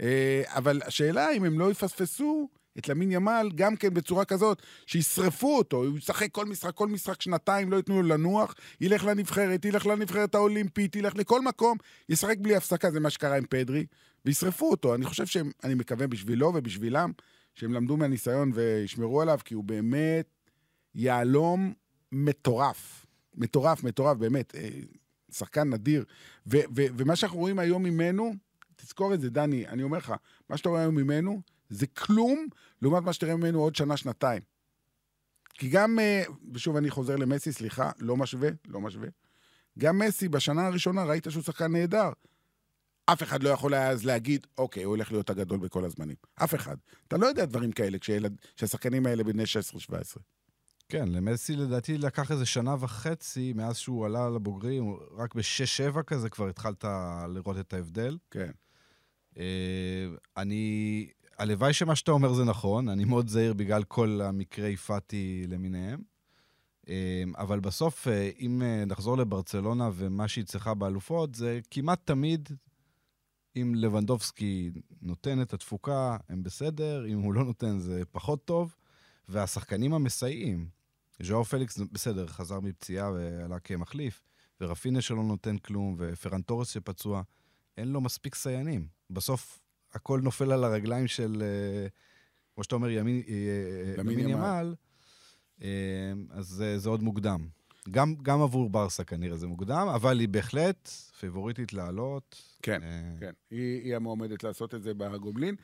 [0.00, 5.56] אה, אבל השאלה אם הם לא יפספסו את למין ימל גם כן בצורה כזאת, שישרפו
[5.58, 9.86] אותו, הוא ישחק כל משחק, כל משחק שנתיים, לא ייתנו לו לנוח, ילך לנבחרת, ילך
[9.86, 13.86] לנבחרת האולימפית, ילך לכל מקום, ישחק בלי הפסקה, זה מה שקרה עם פדרי,
[14.24, 14.94] וישרפו אותו.
[14.94, 17.12] אני חושב שהם, אני מקווה בשבילו ובשבילם,
[17.54, 20.28] שהם למדו מהניסיון וישמרו עליו, כי הוא באמת
[20.94, 21.72] יהלום
[22.12, 23.06] מטורף.
[23.34, 24.54] מטורף, מטורף, באמת.
[24.54, 24.68] אה,
[25.32, 26.04] שחקן נדיר.
[26.46, 28.34] ו- ו- ומה שאנחנו רואים היום ממנו,
[28.76, 30.14] תזכור את זה, דני, אני אומר לך,
[30.50, 32.46] מה שאתה רואה היום ממנו, זה כלום
[32.82, 34.42] לעומת מה שתראה ממנו עוד שנה, שנתיים.
[35.54, 39.08] כי גם, אה, ושוב אני חוזר למסי, סליחה, לא משווה, לא משווה.
[39.78, 42.10] גם מסי, בשנה הראשונה ראית שהוא שחקן נהדר.
[43.06, 46.16] אף אחד לא יכול היה אז להגיד, אוקיי, הוא הולך להיות הגדול בכל הזמנים.
[46.34, 46.76] אף אחד.
[47.08, 47.98] אתה לא יודע דברים כאלה
[48.56, 50.18] כשהשחקנים האלה בני 16-17.
[50.88, 56.48] כן, למסי לדעתי לקח איזה שנה וחצי מאז שהוא עלה לבוגרים, רק ב-6-7 כזה כבר
[56.48, 56.84] התחלת
[57.28, 58.18] לראות את ההבדל.
[58.30, 58.50] כן.
[59.38, 61.06] אה, אני,
[61.38, 66.02] הלוואי שמה שאתה אומר זה נכון, אני מאוד זהיר בגלל כל המקרי פאטי למיניהם.
[66.88, 72.48] אה, אבל בסוף, אה, אם אה, נחזור לברצלונה ומה שהיא צריכה באלופות, זה כמעט תמיד,
[73.56, 74.70] אם לבנדובסקי
[75.02, 78.76] נותן את התפוקה, הם בסדר, אם הוא לא נותן זה פחות טוב.
[79.28, 80.68] והשחקנים המסייעים,
[81.22, 84.22] ז'או פליקס, בסדר, חזר מפציעה ועלה כמחליף,
[84.60, 87.22] ורפינה שלא נותן כלום, ופרן תורס שפצוע,
[87.76, 88.86] אין לו מספיק סיינים.
[89.10, 89.60] בסוף
[89.96, 91.88] הכל נופל על הרגליים של, אה,
[92.54, 94.40] כמו שאתה אומר, ימין, אה, למין ימין ימל.
[94.40, 94.74] ימל,
[95.62, 95.68] אה,
[96.30, 97.46] אז זה, זה עוד מוקדם.
[97.90, 100.88] גם, גם עבור ברסה כנראה זה מוקדם, אבל היא בהחלט
[101.20, 102.42] פיבוריטית לעלות.
[102.62, 103.32] כן, אה, כן.
[103.50, 105.54] היא, היא המועמדת לעשות את זה בגובלין.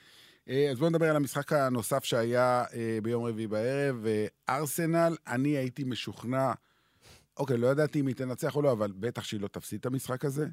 [0.48, 4.06] אה, אז בואו נדבר על המשחק הנוסף שהיה אה, ביום רביעי בערב.
[4.06, 6.52] אה, ארסנל, אני הייתי משוכנע,
[7.36, 10.24] אוקיי, לא ידעתי אם היא תנצח או לא, אבל בטח שהיא לא תפסיד את המשחק
[10.24, 10.46] הזה.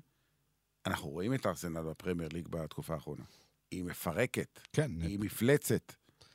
[0.86, 3.24] אנחנו רואים את ארסנל בפרמייר ליג בתקופה האחרונה.
[3.71, 5.93] היא מפרקת, כן, היא מפלצת.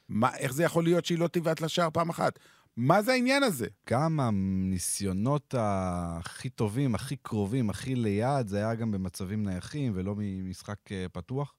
[0.09, 2.39] מה, איך זה יכול להיות שהיא לא תבעט לשער פעם אחת?
[2.77, 3.67] מה זה העניין הזה?
[3.91, 10.93] גם הניסיונות הכי טובים, הכי קרובים, הכי ליד, זה היה גם במצבים נייחים ולא ממשחק
[10.93, 11.55] אה, פתוח.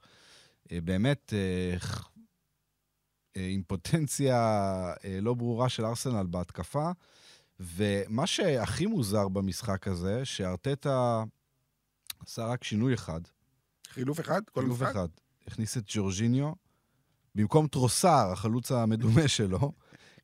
[0.71, 1.33] אה, באמת,
[1.77, 2.09] ח-
[3.37, 6.91] אה, עם פוטנציה לא ברורה של ארסנל בהתקפה.
[7.59, 11.23] ומה שהכי מוזר במשחק הזה, שארטטה
[12.25, 13.21] עשה רק שינוי אחד.
[13.87, 14.41] חילוף אחד?
[14.59, 14.81] חילוף?
[14.83, 15.07] אחד.
[15.47, 16.53] הכניס את ג'ורג'יניו
[17.35, 19.71] במקום טרוסר, החלוץ המדומה שלו,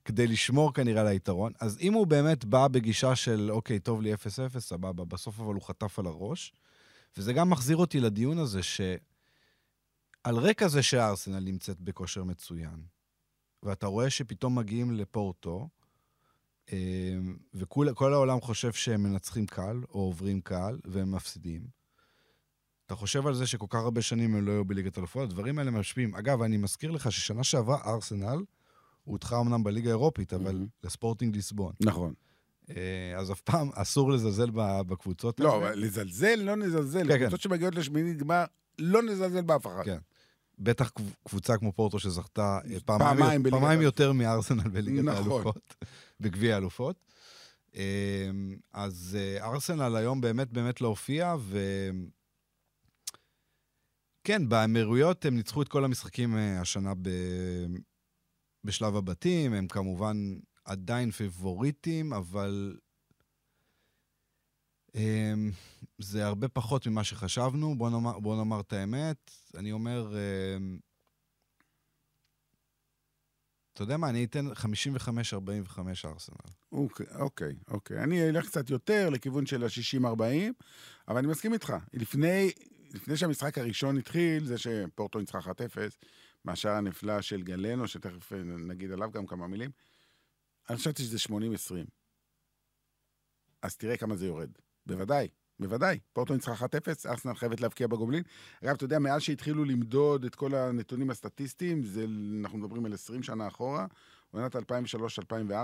[0.06, 1.52] כדי לשמור כנראה על היתרון.
[1.60, 4.18] אז אם הוא באמת בא בגישה של, אוקיי, טוב לי 0-0,
[4.60, 6.54] סבבה, בסוף אבל הוא חטף על הראש.
[7.18, 8.96] וזה גם מחזיר אותי לדיון הזה, שעל
[10.26, 12.84] רקע זה שהארסנל נמצאת בכושר מצוין,
[13.64, 15.70] ואתה רואה שפתאום מגיעים לפורטו,
[16.74, 17.18] אה,
[17.54, 21.81] וכל העולם חושב שהם מנצחים קל, או עוברים קל, והם מפסידים.
[22.92, 25.72] אתה חושב על זה שכל כך הרבה שנים הם לא היו בליגת אלופות, הדברים האלה
[25.72, 26.16] משפיעים.
[26.16, 28.44] אגב, אני מזכיר לך ששנה שעברה ארסנל
[29.04, 30.68] הודחה אמנם בליגה האירופית, אבל מהמם.
[30.84, 31.74] לספורטינג ליסבון.
[31.80, 32.14] נכון.
[32.70, 32.76] אה,
[33.18, 35.68] אז אף פעם אסור לזלזל בקבוצות לא, האלה.
[35.70, 37.08] אבל לזלזל, לא נזלזל.
[37.08, 38.44] כן, קבוצות שמגיעות לשמינית גמר,
[38.80, 39.84] לא נזלזל באף אחד.
[39.86, 39.98] כן.
[40.60, 43.82] בטח קב- קבוצה כמו פורטו שזכתה אה, פעמיים פעמיים, פעמיים.
[43.82, 45.32] יותר מארסנל בליגת נכון.
[45.32, 45.76] האלופות,
[46.22, 46.96] בגביע האלופות.
[47.76, 48.30] אה,
[48.74, 51.60] אז ארסנל היום באמת באמת לא הופיע, ו...
[54.24, 57.10] כן, באמירויות הם ניצחו את כל המשחקים אה, השנה ב...
[58.64, 60.18] בשלב הבתים, הם כמובן
[60.66, 62.78] עדיין פיבוריטים, אבל
[64.96, 65.52] אמ,
[65.98, 69.32] זה הרבה פחות ממה שחשבנו, בוא נאמר, בוא נאמר את האמת.
[69.58, 70.16] אני אומר,
[70.58, 70.80] אמ,
[73.74, 76.36] אתה יודע מה, אני אתן 55-45 ארסנל.
[76.72, 78.04] אוקיי, אוקיי, אוקיי.
[78.04, 80.22] אני אלך קצת יותר לכיוון של ה-60-40,
[81.08, 81.74] אבל אני מסכים איתך.
[81.94, 82.52] לפני,
[82.94, 85.44] לפני שהמשחק הראשון התחיל, זה שפורטו ניצחה 1-0,
[86.44, 89.72] מהשער הנפלא של גלנו, שתכף אה, נגיד עליו גם כמה מילים,
[90.70, 91.32] אני חשבתי שזה 80-20.
[93.62, 94.50] אז תראה כמה זה יורד.
[94.86, 95.28] בוודאי,
[95.60, 96.00] בוודאי.
[96.14, 96.66] פורטו ניצחה 1-0,
[97.06, 98.24] ארסנל חייבת להבקיע בגובלין.
[98.64, 102.06] אגב, אתה יודע, מאז שהתחילו למדוד את כל הנתונים הסטטיסטיים, זה,
[102.42, 103.86] אנחנו מדברים על 20 שנה אחורה,
[104.32, 104.60] עונת 2003-2004,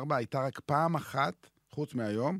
[0.09, 2.39] הייתה רק פעם אחת, חוץ מהיום,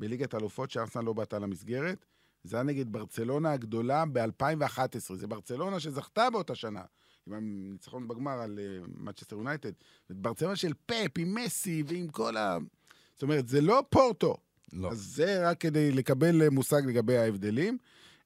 [0.00, 2.06] בליגת האלופות שארסנל לא בעטה למסגרת.
[2.44, 5.14] זה היה נגד ברצלונה הגדולה ב-2011.
[5.14, 6.82] זה ברצלונה שזכתה באותה שנה,
[7.26, 9.72] עם הניצחון בגמר על uh, מצ'סטר יונייטד.
[10.10, 12.58] ברצלונה של פאפ, עם מסי ועם כל ה...
[13.14, 14.36] זאת אומרת, זה לא פורטו.
[14.72, 14.90] לא.
[14.90, 17.78] אז זה רק כדי לקבל אה, מושג לגבי ההבדלים.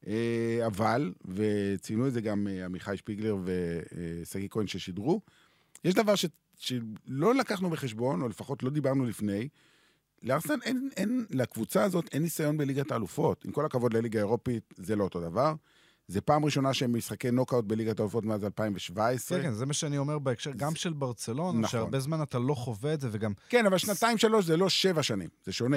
[0.06, 5.20] אה, אבל, וציינו את זה גם אה, עמיחי שפיגלר ושגיא כהן ששידרו,
[5.84, 9.48] יש דבר ש, שלא לקחנו בחשבון, או לפחות לא דיברנו לפני,
[10.24, 13.44] לארסנל אין, אין, לקבוצה הזאת אין ניסיון בליגת האלופות.
[13.44, 15.54] עם כל הכבוד לליגה האירופית, זה לא אותו דבר.
[16.08, 19.38] זה פעם ראשונה שהם משחקי נוקאוט בליגת האלופות מאז 2017.
[19.38, 21.70] כן, כן, זה מה שאני אומר בהקשר, גם של ברצלונה, נכון.
[21.70, 23.32] שהרבה זמן אתה לא חווה את זה, וגם...
[23.48, 25.76] כן, אבל שנתיים-שלוש זה לא שבע שנים, זה שונה.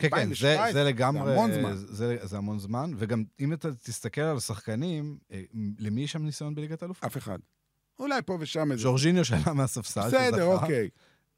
[0.00, 1.24] כן, כן, זה, 2017, זה לגמרי...
[1.24, 1.72] זה המון זמן.
[1.76, 5.42] זה, זה המון זמן, וגם אם אתה תסתכל על השחקנים, אה,
[5.78, 7.04] למי יש שם ניסיון בליגת האלופות?
[7.04, 7.38] אף אחד.
[7.98, 8.82] אולי פה ושם איזה...
[8.82, 10.44] ז'ורג'יניו שעלה מהספסל, בסדר.
[10.44, 10.88] אוקיי.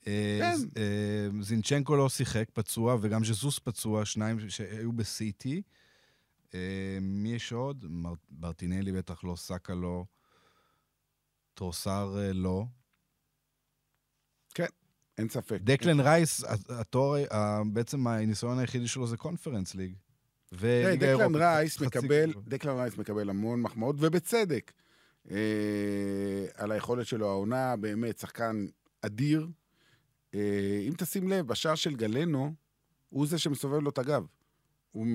[0.06, 0.80] אה, כן.
[0.80, 5.46] אה, זינצ'נקו לא שיחק, פצוע, וגם ז'זוס פצוע, שניים שהיו ב-CT.
[6.54, 7.84] אה, מי יש עוד?
[8.30, 10.04] ברטינלי בטח לא, סאקה לא,
[11.54, 12.64] טרוסר לא.
[15.18, 15.58] אין ספק.
[15.64, 17.24] דקלן רייס, התואר,
[17.72, 19.94] בעצם הניסיון היחידי שלו זה קונפרנס ליג.
[20.52, 22.32] וליגה דקלן רייס מקבל.
[22.48, 24.72] דקלן רייס מקבל המון מחמאות, ובצדק,
[26.54, 28.66] על היכולת שלו העונה, באמת, שחקן
[29.02, 29.46] אדיר.
[30.34, 32.54] אה, אם תשים לב, בשער של גלנו,
[33.08, 34.26] הוא זה שמסובב לו את הגב.
[34.92, 35.06] הוא...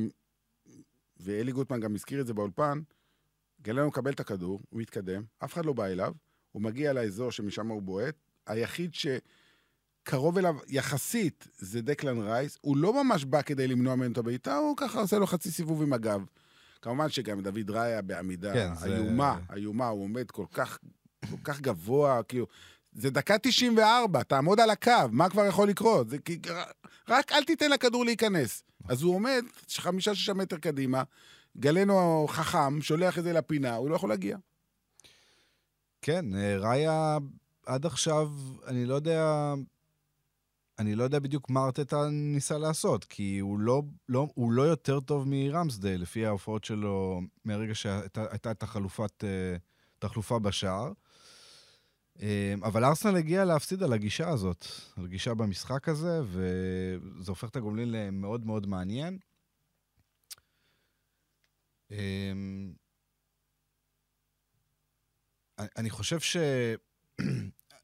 [1.19, 2.79] ואלי גוטמן גם הזכיר את זה באולפן,
[3.61, 6.13] גלנו מקבל את הכדור, הוא מתקדם, אף אחד לא בא אליו,
[6.51, 8.15] הוא מגיע לאזור שמשם הוא בועט,
[8.47, 14.17] היחיד שקרוב אליו יחסית זה דקלן רייס, הוא לא ממש בא כדי למנוע ממנו את
[14.17, 16.21] הבעיטה, הוא ככה עושה לו חצי סיבוב עם הגב.
[16.81, 20.79] כמובן שגם דוד ראיה בעמידה כן, זה- איומה, איומה, הוא עומד כל כך,
[21.29, 22.47] כל כך גבוה, כאילו,
[22.95, 26.09] זה דקה 94, תעמוד על הקו, מה כבר יכול לקרות?
[26.09, 26.17] זה.
[27.09, 28.63] רק אל תיתן לכדור להיכנס.
[28.87, 29.43] אז הוא עומד
[29.77, 31.03] חמישה-שישה מטר קדימה,
[31.57, 34.37] גלנו חכם, שולח את זה לפינה, הוא לא יכול להגיע.
[36.01, 37.17] כן, אה, ראיה
[37.65, 38.29] עד עכשיו,
[38.67, 39.53] אני לא יודע...
[40.79, 44.99] אני לא יודע בדיוק מה ארטטה ניסה לעשות, כי הוא לא, לא, הוא לא יותר
[44.99, 50.91] טוב מרמסדייל, לפי ההופעות שלו, מהרגע שהייתה את החלופת, אה, בשער.
[52.21, 54.65] אה, אבל ארסנל הגיע להפסיד על הגישה הזאת,
[54.97, 59.19] על גישה במשחק הזה, וזה הופך את הגומלין למאוד מאוד מעניין.
[65.77, 66.19] אני חושב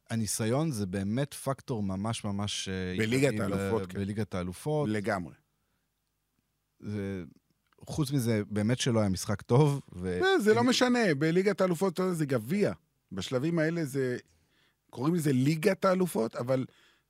[0.06, 2.70] שהניסיון זה באמת פקטור ממש ממש...
[2.70, 4.00] אה, בליגת האלופות, כן.
[4.00, 4.90] בליגת האלופות.
[4.90, 5.34] לגמרי.
[6.80, 7.24] זה...
[7.82, 9.82] חוץ מזה, באמת שלא היה משחק טוב.
[9.94, 10.20] ו...
[10.22, 12.74] לא, זה לא משנה, בליגת האלופות זה גביע.
[13.12, 14.18] בשלבים האלה זה...
[14.90, 16.66] קוראים לזה ליגת האלופות, אבל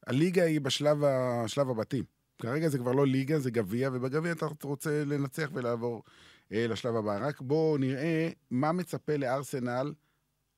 [0.07, 1.43] הליגה היא בשלב ה...
[1.57, 2.03] הבתים.
[2.41, 6.03] כרגע זה כבר לא ליגה, זה גביע, ובגביע אתה רוצה לנצח ולעבור
[6.51, 7.27] אה, לשלב הבא.
[7.27, 9.93] רק בואו נראה מה מצפה לארסנל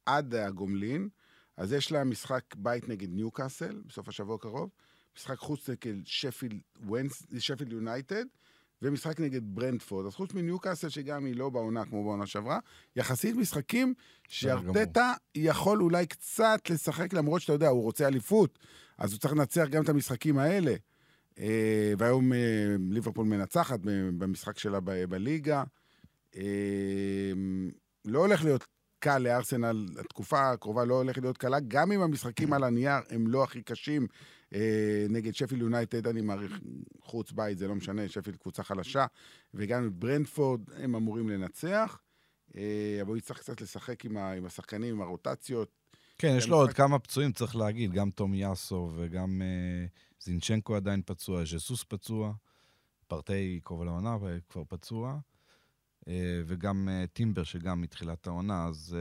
[0.05, 1.09] עד הגומלין.
[1.57, 4.69] אז יש לה משחק בית נגד ניוקאסל, בסוף השבוע הקרוב,
[5.17, 6.01] משחק חוץ נגד
[7.39, 8.25] שפילד יונייטד,
[8.81, 10.05] ומשחק נגד ברנדפורד.
[10.05, 12.59] אז חוץ מניוקאסל, שגם היא לא בעונה כמו בעונה שעברה,
[12.95, 13.93] יחסית משחקים
[14.27, 18.59] שארטטה יכול אולי קצת לשחק, למרות שאתה יודע, הוא רוצה אליפות,
[18.97, 20.75] אז הוא צריך לנצח גם את המשחקים האלה.
[21.39, 23.79] אה, והיום אה, ליברפול מנצחת
[24.17, 25.63] במשחק שלה בליגה.
[26.35, 27.31] אה,
[28.05, 28.65] לא הולך להיות
[28.99, 33.43] קל לארסנל, התקופה הקרובה לא הולכת להיות קלה, גם אם המשחקים על הנייר הם לא
[33.43, 34.07] הכי קשים.
[34.53, 36.59] אה, נגד שפיל יונייטד, אני מעריך
[37.01, 39.05] חוץ בית, זה לא משנה, שפיל קבוצה חלשה,
[39.53, 41.99] וגם ברנדפורד הם אמורים לנצח.
[42.55, 45.69] אה, אבל הוא יצטרך קצת לשחק עם, ה, עם השחקנים, עם הרוטציות.
[46.17, 49.85] כן, יש לו עוד כמה פצועים, צריך להגיד, גם תום יאסו וגם אה,
[50.19, 52.33] זינצ'נקו עדיין פצוע, ז'סוס פצוע,
[53.07, 54.17] פרטי קרוב לעונה
[54.49, 55.19] כבר פצוע.
[56.45, 58.97] וגם טימבר, שגם מתחילת העונה, אז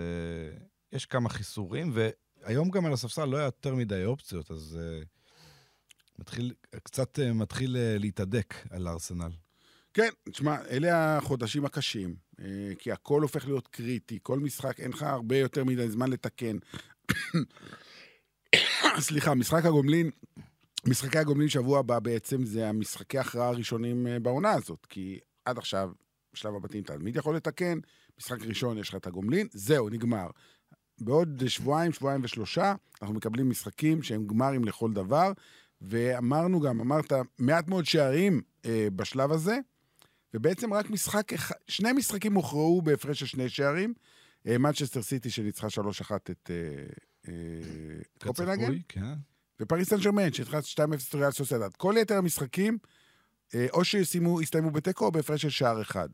[0.92, 4.78] יש כמה חיסורים, והיום גם על הספסל לא היה יותר מדי אופציות, אז
[6.20, 6.52] מתחיל,
[6.82, 9.30] קצת מתחיל להתהדק על הארסנל.
[9.94, 12.14] כן, תשמע, אלה החודשים הקשים,
[12.78, 16.56] כי הכל הופך להיות קריטי, כל משחק, אין לך הרבה יותר מדי זמן לתקן.
[18.98, 20.10] סליחה, משחק הגומלין,
[20.86, 25.90] משחקי הגומלין שבוע הבא בעצם זה המשחקי הכרעה הראשונים בעונה הזאת, כי עד עכשיו
[26.32, 27.78] בשלב הבתים תלמיד יכול לתקן,
[28.18, 30.26] משחק ראשון יש לך את הגומלין, זהו, נגמר.
[31.00, 35.32] בעוד שבועיים, שבועיים ושלושה, אנחנו מקבלים משחקים שהם גמרים לכל דבר,
[35.80, 39.58] ואמרנו גם, אמרת, מעט מאוד שערים אה, בשלב הזה,
[40.34, 41.32] ובעצם רק משחק,
[41.68, 43.94] שני משחקים הוכרעו בהפרש של שני שערים.
[44.44, 45.70] מנצ'סטר אה, סיטי שניצחה 3-1
[46.30, 46.54] את אה,
[47.28, 47.32] אה,
[48.22, 49.14] קופנהגן, כן.
[49.60, 50.62] ופריס סן ג'רמן שניצחה 2-0
[51.08, 51.74] את ריאל סוסיידד.
[51.76, 52.78] כל יתר המשחקים,
[53.54, 56.08] אה, או שהסתיימו בתיקו או בהפרש של שער אחד.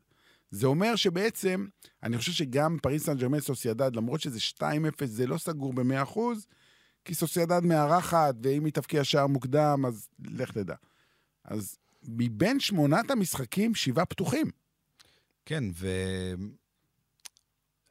[0.51, 1.67] זה אומר שבעצם,
[2.03, 6.19] אני חושב שגם פריס סן ג'רמן סוסיידד, למרות שזה 2-0, זה לא סגור ב-100%,
[7.07, 10.75] כי סוסיידד מארחת, ואם היא תפקיע שער מוקדם, אז לך תדע.
[11.43, 14.51] אז מבין שמונת המשחקים, שבעה פתוחים.
[15.45, 15.63] כן,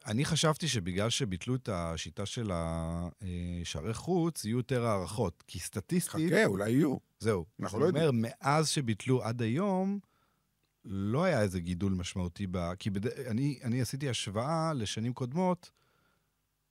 [0.07, 5.45] ואני חשבתי שבגלל שביטלו את השיטה של השערי חוץ, יהיו יותר הערכות.
[5.47, 6.31] כי סטטיסטית...
[6.31, 6.97] חכה, אולי יהיו.
[7.21, 7.45] זהו.
[7.61, 8.05] אנחנו לא יודעים.
[8.05, 9.99] זאת אומרת, מאז שביטלו עד היום,
[10.85, 12.75] לא היה איזה גידול משמעותי ב...
[12.75, 13.07] כי בד...
[13.07, 15.71] אני, אני עשיתי השוואה לשנים קודמות,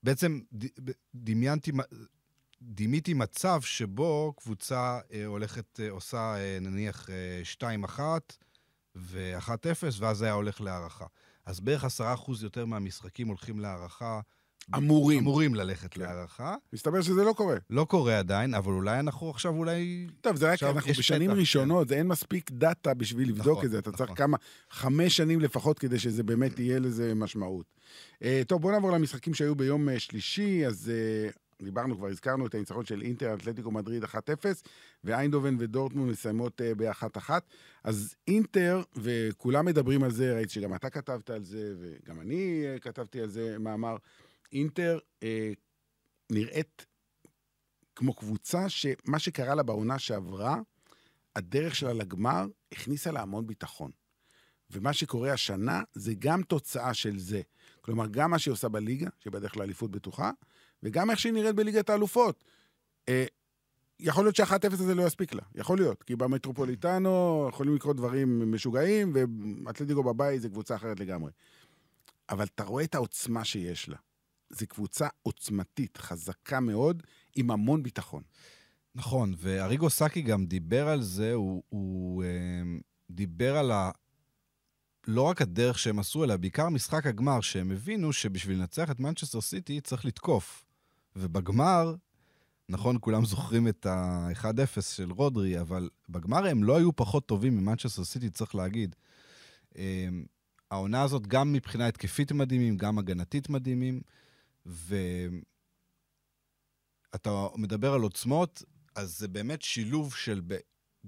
[0.03, 0.65] בעצם ד...
[1.15, 1.71] דמיינתי,
[2.67, 7.99] דימיתי מצב שבו קבוצה אה, הולכת, אה, עושה אה, נניח אה, 2-1
[8.95, 9.49] ו-1-0,
[9.99, 11.05] ואז זה היה הולך להערכה.
[11.45, 11.87] אז בערך 10%
[12.41, 14.19] יותר מהמשחקים הולכים להערכה
[14.77, 15.19] אמורים.
[15.19, 16.01] אמורים ללכת כן.
[16.01, 16.55] להערכה.
[16.73, 17.57] מסתבר שזה לא קורה.
[17.69, 20.07] לא קורה עדיין, אבל אולי אנחנו עכשיו אולי...
[20.21, 21.93] טוב, זה רק, אנחנו בשנים פתח, ראשונות, כן.
[21.93, 23.79] אין מספיק דאטה בשביל לבדוק נכון, את זה.
[23.79, 24.05] אתה נכון.
[24.05, 24.37] צריך כמה,
[24.69, 27.65] חמש שנים לפחות כדי שזה באמת יהיה לזה משמעות.
[28.13, 32.55] Uh, טוב, בואו נעבור למשחקים שהיו ביום uh, שלישי, אז uh, דיברנו כבר, הזכרנו את
[32.55, 34.07] הניצחון של אינטר, אתלטיקו מדריד 1-0,
[35.03, 37.29] ואיינדובן ודורטמון מסיימות uh, ב-1-1.
[37.83, 42.79] אז אינטר, וכולם מדברים על זה, ראיתי שגם אתה כתבת על זה, וגם אני uh,
[42.79, 43.95] כתבתי על זה מאמר.
[44.53, 45.51] אינטר אה,
[46.29, 46.85] נראית
[47.95, 50.59] כמו קבוצה שמה שקרה לה בעונה שעברה,
[51.35, 53.91] הדרך שלה לגמר הכניסה לה המון ביטחון.
[54.71, 57.41] ומה שקורה השנה זה גם תוצאה של זה.
[57.81, 60.31] כלומר, גם מה שהיא עושה בליגה, שבדרך לאליפות בטוחה,
[60.85, 62.43] וגם איך שהיא נראית בליגת האלופות.
[63.09, 63.25] אה,
[63.99, 68.51] יכול להיות שהאחת אפס הזה לא יספיק לה, יכול להיות, כי במטרופוליטנו יכולים לקרות דברים
[68.51, 69.13] משוגעים,
[69.65, 71.31] ואתלטיקו בבית זה קבוצה אחרת לגמרי.
[72.29, 73.97] אבל אתה רואה את העוצמה שיש לה.
[74.49, 77.03] זו קבוצה עוצמתית, חזקה מאוד,
[77.35, 78.23] עם המון ביטחון.
[78.95, 82.29] נכון, ואריגו סאקי גם דיבר על זה, הוא, הוא אה,
[83.09, 83.91] דיבר על ה...
[85.07, 89.41] לא רק הדרך שהם עשו, אלא בעיקר משחק הגמר, שהם הבינו שבשביל לנצח את מנצ'סטר
[89.41, 90.64] סיטי צריך לתקוף.
[91.15, 91.95] ובגמר
[92.69, 98.03] נכון, כולם זוכרים את ה-1-0 של רודרי, אבל בגמר הם לא היו פחות טובים ממנצ'סטר
[98.03, 98.95] סיטי, צריך להגיד.
[99.75, 100.25] אמ,
[100.71, 104.01] העונה הזאת, גם מבחינה התקפית מדהימים, גם הגנתית מדהימים,
[104.65, 105.09] ואתה
[107.55, 108.63] מדבר על עוצמות,
[108.95, 110.41] אז זה באמת שילוב של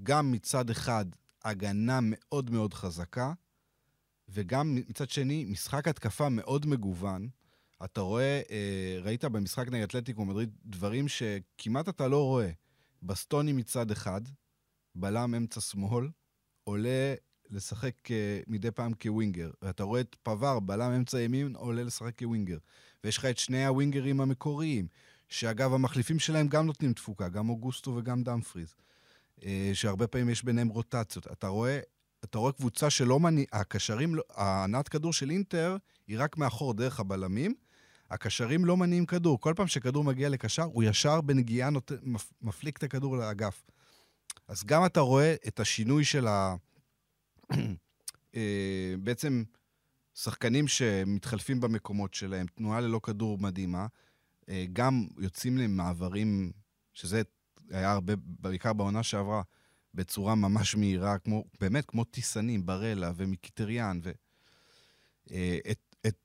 [0.03, 1.05] גם מצד אחד
[1.43, 3.34] הגנה מאוד מאוד חזקה,
[4.30, 7.30] וגם מצד שני, משחק התקפה מאוד מגוון.
[7.84, 12.49] אתה רואה, אה, ראית במשחק נגד אתלטיקו מדריד דברים שכמעט אתה לא רואה.
[13.03, 14.21] בסטוני מצד אחד,
[14.95, 16.09] בלם אמצע שמאל,
[16.63, 17.13] עולה
[17.49, 19.51] לשחק אה, מדי פעם כווינגר.
[19.61, 22.57] ואתה רואה את פבר, בלם אמצע ימין, עולה לשחק כווינגר.
[23.03, 24.88] ויש לך את שני הווינגרים המקוריים,
[25.30, 28.75] שאגב, המחליפים שלהם גם נותנים תפוקה, גם אוגוסטו וגם דאמפריז.
[29.45, 31.28] אה, שהרבה פעמים יש ביניהם רוטציות.
[31.32, 31.80] אתה רואה,
[32.23, 33.45] אתה רואה קבוצה שלא מניע...
[33.53, 37.55] הקשרים, לא- הענת כדור של אינטר היא רק מאחור דרך הבלמים.
[38.10, 39.41] הקשרים לא מניעים כדור.
[39.41, 41.91] כל פעם שכדור מגיע לקשר, הוא ישר בנגיעה נות...
[42.41, 43.64] מפליק את הכדור לאגף.
[44.47, 46.55] אז גם אתה רואה את השינוי של ה...
[48.36, 49.43] אה, בעצם
[50.16, 53.88] שחקנים שמתחלפים במקומות שלהם, תנועה ללא כדור מדהימה,
[54.49, 56.51] אה, גם יוצאים למעברים,
[56.93, 57.22] שזה
[57.70, 59.41] היה הרבה, בעיקר בעונה שעברה,
[59.93, 63.99] בצורה ממש מהירה, כמו, באמת כמו טיסנים, ברלה ומיקיטריאן.
[64.03, 64.12] ו...
[65.32, 66.16] אה, את, את,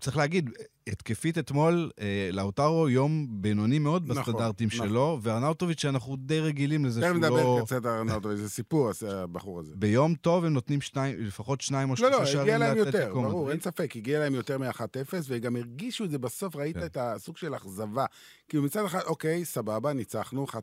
[0.00, 0.50] צריך להגיד,
[0.86, 4.88] התקפית אתמול, אה, לאוטרו יום בינוני מאוד נכון, בסטנדרטים נכון.
[4.88, 7.28] שלו, וארנאוטוביץ', שאנחנו די רגילים לזה שהוא לא...
[7.28, 9.72] תכף נדבר קצת על ארנאוטוביץ', זה סיפור, הבחור הזה.
[9.76, 13.04] ביום טוב הם נותנים שניים, לפחות שניים או שלושה שערים לאתלטיקו מדריד.
[13.04, 16.10] לא, לא, הגיע להם יותר, ברור, אין ספק, הגיע להם יותר מ-1-0, וגם הרגישו את
[16.10, 16.86] זה בסוף, ראית כן.
[16.86, 18.06] את הסוג של אכזבה.
[18.48, 20.56] כאילו מצד אחד, אוקיי, סבבה, ניצחנו, 1-0,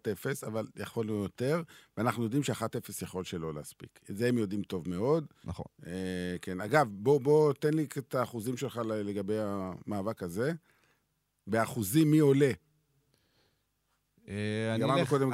[0.48, 1.62] אבל יכולנו יותר,
[1.98, 4.00] ואנחנו יודעים ש-1-0 יכול שלא להספיק.
[4.10, 5.26] את זה הם יודעים טוב מאוד.
[5.46, 5.66] נכון.
[5.86, 5.92] אה,
[6.42, 10.54] כן, אגב, בוא, בוא, תן לי את האחוזים שלך לגבי המאבק הזה.
[11.48, 12.52] באחוזים מי עולה.
[14.28, 14.76] אה,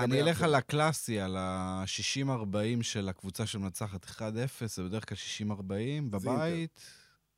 [0.04, 4.22] אני אלך על הקלאסי, על ה-60-40 של הקבוצה שמנצחת 1-0,
[4.66, 5.18] זה בדרך כלל
[5.52, 5.52] 60-40
[6.10, 6.82] בבית.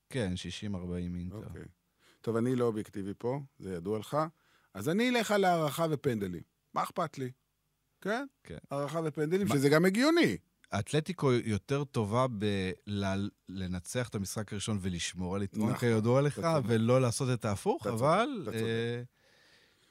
[0.10, 0.34] כן,
[0.74, 1.38] 60-40 אינטר.
[1.38, 1.62] אוקיי.
[2.22, 4.18] טוב, אני לא אובייקטיבי פה, זה ידוע לך.
[4.74, 6.42] אז אני אלך על הערכה ופנדלים.
[6.74, 7.32] מה אכפת לי?
[8.02, 8.26] כן?
[8.44, 8.58] כן.
[8.72, 10.38] הערכה ופנדלים, שזה גם הגיוני.
[10.80, 12.26] אתלטיקו יותר טובה
[13.50, 18.48] בלנצח את המשחק הראשון ולשמור על יתרון, נכון, כידוע לך, ולא לעשות את ההפוך, אבל...
[18.54, 19.02] אה,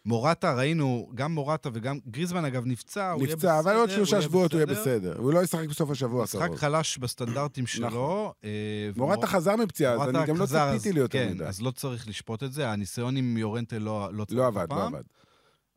[0.05, 3.49] מורטה, ראינו, גם מורטה וגם גריזמן, אגב, נפצע, הוא יהיה בסדר.
[3.49, 5.19] נפצע, אבל עוד שלושה שבועות הוא יהיה בסדר.
[5.19, 6.45] הוא לא ישחק בסוף השבוע הקרוב.
[6.45, 7.91] משחק חלש בסטנדרטים נכון.
[7.91, 8.33] שלו.
[8.45, 8.51] אה,
[8.97, 11.39] מורטה חזר מפציעה, אז אני גם לא ציפיתי לי יותר מדי.
[11.39, 12.71] כן, אז לא צריך לשפוט את זה.
[12.71, 15.03] הניסיון עם יורנטה לא, לא צריך לא עבד, לא עבד.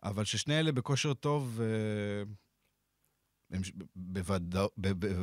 [0.04, 1.66] אבל ששני אלה בכושר טוב, אה,
[3.96, 4.66] בוודא,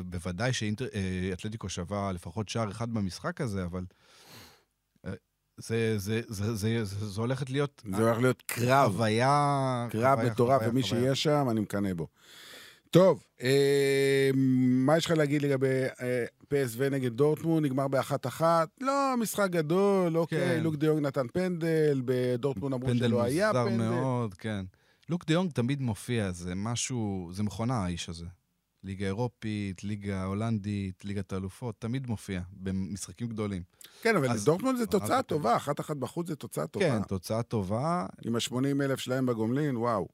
[0.04, 3.84] בוודאי שאתלטיקו שווה לפחות שער אחד במשחק הזה, אבל
[5.06, 5.12] אה,
[5.56, 7.82] זה, זה, זה, זה, זה, זה הולכת להיות...
[7.96, 8.92] זה הולך להיות קרב.
[8.92, 9.86] חוויה...
[9.90, 12.06] קרב מטורף, ומי שיהיה שם, אני מקנא בו.
[12.90, 14.30] טוב, אה,
[14.86, 17.66] מה יש לך להגיד לגבי אה, פסו נגד דורטמונד?
[17.66, 18.68] נגמר באחת-אחת?
[18.80, 20.62] לא, משחק גדול, אוקיי, כן.
[20.62, 23.70] לוק דיונג נתן פנדל, בדורטמונד אמרו שלא היה פנדל.
[23.70, 24.64] פנדל מוסדר מאוד, כן.
[25.08, 28.26] לוק דיונג תמיד מופיע, זה משהו, זה מכונה האיש הזה.
[28.84, 33.62] ליגה אירופית, ליגה הולנדית, ליגת האלופות, תמיד מופיע במשחקים גדולים.
[34.02, 36.86] כן, אבל דורטמונד זה תוצאה טובה, אחת אחת בחוץ זה תוצאה טובה.
[36.86, 38.06] כן, תוצאה טובה.
[38.24, 40.08] עם ה-80 אלף שלהם בגומלין, וואו.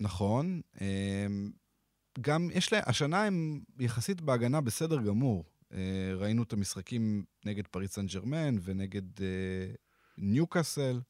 [0.00, 0.60] נכון.
[0.80, 1.50] אמ,
[2.20, 5.44] גם יש להם, השנה הם יחסית בהגנה בסדר גמור.
[5.72, 9.26] אה, ראינו את המשחקים נגד פריס סן ג'רמן ונגד אה,
[10.18, 11.00] ניוקאסל.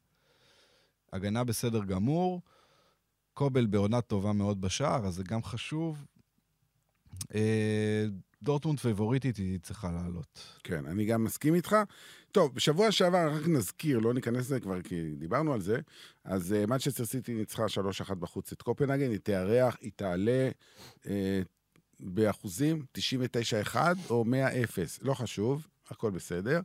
[1.13, 2.43] הגנה בסדר גמור.
[3.35, 6.05] קובל בעונה טובה מאוד בשער, אז זה גם חשוב.
[7.35, 8.05] אה,
[8.43, 10.59] דורטמונד פייבוריטית היא צריכה לעלות.
[10.65, 11.77] כן, אני גם מסכים איתך.
[12.33, 15.81] טוב, בשבוע שעבר, רק נזכיר, לא ניכנס לזה כבר כי דיברנו על זה,
[16.25, 17.65] אז מנצ'סטר אה, סיטי ניצחה
[18.11, 20.51] 3-1 בחוץ את קופנהגן, היא תארח, היא תעלה
[21.03, 21.07] אה,
[22.01, 22.85] באחוזים
[23.75, 23.77] 99-1
[24.11, 24.29] או 100-0,
[25.03, 26.61] לא חשוב, הכל בסדר.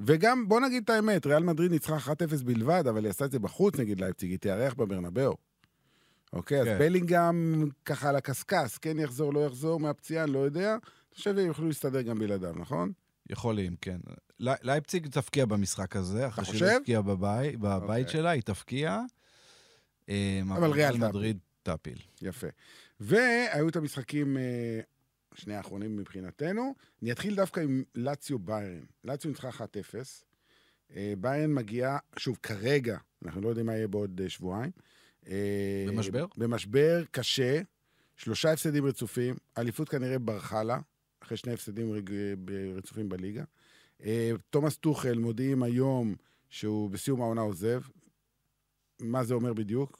[0.00, 3.38] וגם, בוא נגיד את האמת, ריאל מדריד ניצחה 1-0 בלבד, אבל היא עשתה את זה
[3.38, 5.36] בחוץ נגד לייפציג, היא תארח בברנבאו.
[6.34, 6.70] אוקיי, כן.
[6.70, 10.72] אז בלינגהם ככה על הקשקש, כן יחזור, לא יחזור מהפציעה, לא יודע.
[10.72, 12.92] אני חושב שהם יוכלו להסתדר גם בלעדיו, נכון?
[13.30, 13.98] יכולים, כן.
[14.40, 18.08] לייפציג תפקיע במשחק הזה, אחרי שהיא תפקיע בבית, בבית okay.
[18.08, 18.08] אוקיי.
[18.08, 19.00] שלה, היא תפקיע.
[20.08, 21.98] אמ, אבל ריאל מדריד תפיל.
[22.22, 22.46] יפה.
[23.00, 24.80] והיו את המשחקים, אה,
[25.34, 26.74] שני האחרונים מבחינתנו.
[27.02, 28.84] אני אתחיל דווקא עם לאציו ביירן.
[29.04, 29.62] לאציו ניצחה 1-0.
[30.96, 34.70] אה, ביירן מגיעה, שוב, כרגע, אנחנו לא יודעים מה יהיה בעוד אה, שבועיים.
[35.28, 36.26] אה, במשבר?
[36.36, 37.60] במשבר קשה,
[38.16, 40.78] שלושה הפסדים רצופים, אליפות כנראה ברחה לה,
[41.22, 41.92] אחרי שני הפסדים
[42.76, 43.44] רצופים בליגה.
[44.04, 46.14] אה, תומאס טוחל מודיעים היום
[46.48, 47.80] שהוא בסיום העונה עוזב.
[49.00, 49.98] מה זה אומר בדיוק?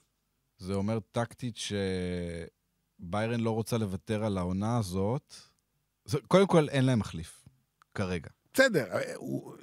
[0.57, 5.33] זה אומר טקטית שביירן לא רוצה לוותר על העונה הזאת.
[6.05, 7.45] זה- קודם כל, אין להם מחליף,
[7.93, 8.29] כרגע.
[8.55, 9.55] בסדר, אה, הוא-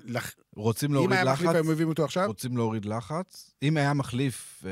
[0.57, 2.27] רוצים אם להוריד היה מחליף לחץ, היו מביאים אותו עכשיו?
[2.27, 3.51] רוצים להוריד לחץ.
[3.63, 4.71] אם היה מחליף, אה,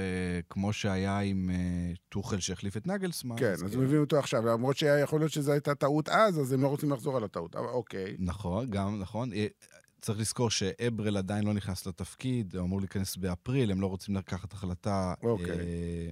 [0.50, 1.56] כמו שהיה עם אה,
[2.08, 5.74] טוחל שהחליף את נגלסמן, כן, אז כאילו- מביאים אותו עכשיו, למרות שיכול להיות שזו הייתה
[5.74, 8.16] טעות אז, אז הם לא רוצים לחזור על הטעות, אבל אוקיי.
[8.18, 9.32] נכון, גם נכון.
[9.32, 9.46] אה,
[10.00, 14.52] צריך לזכור שאברל עדיין לא נכנס לתפקיד, הוא אמור להיכנס באפריל, הם לא רוצים לקחת
[14.52, 15.50] החלטה, אוקיי.
[15.50, 16.08] אה,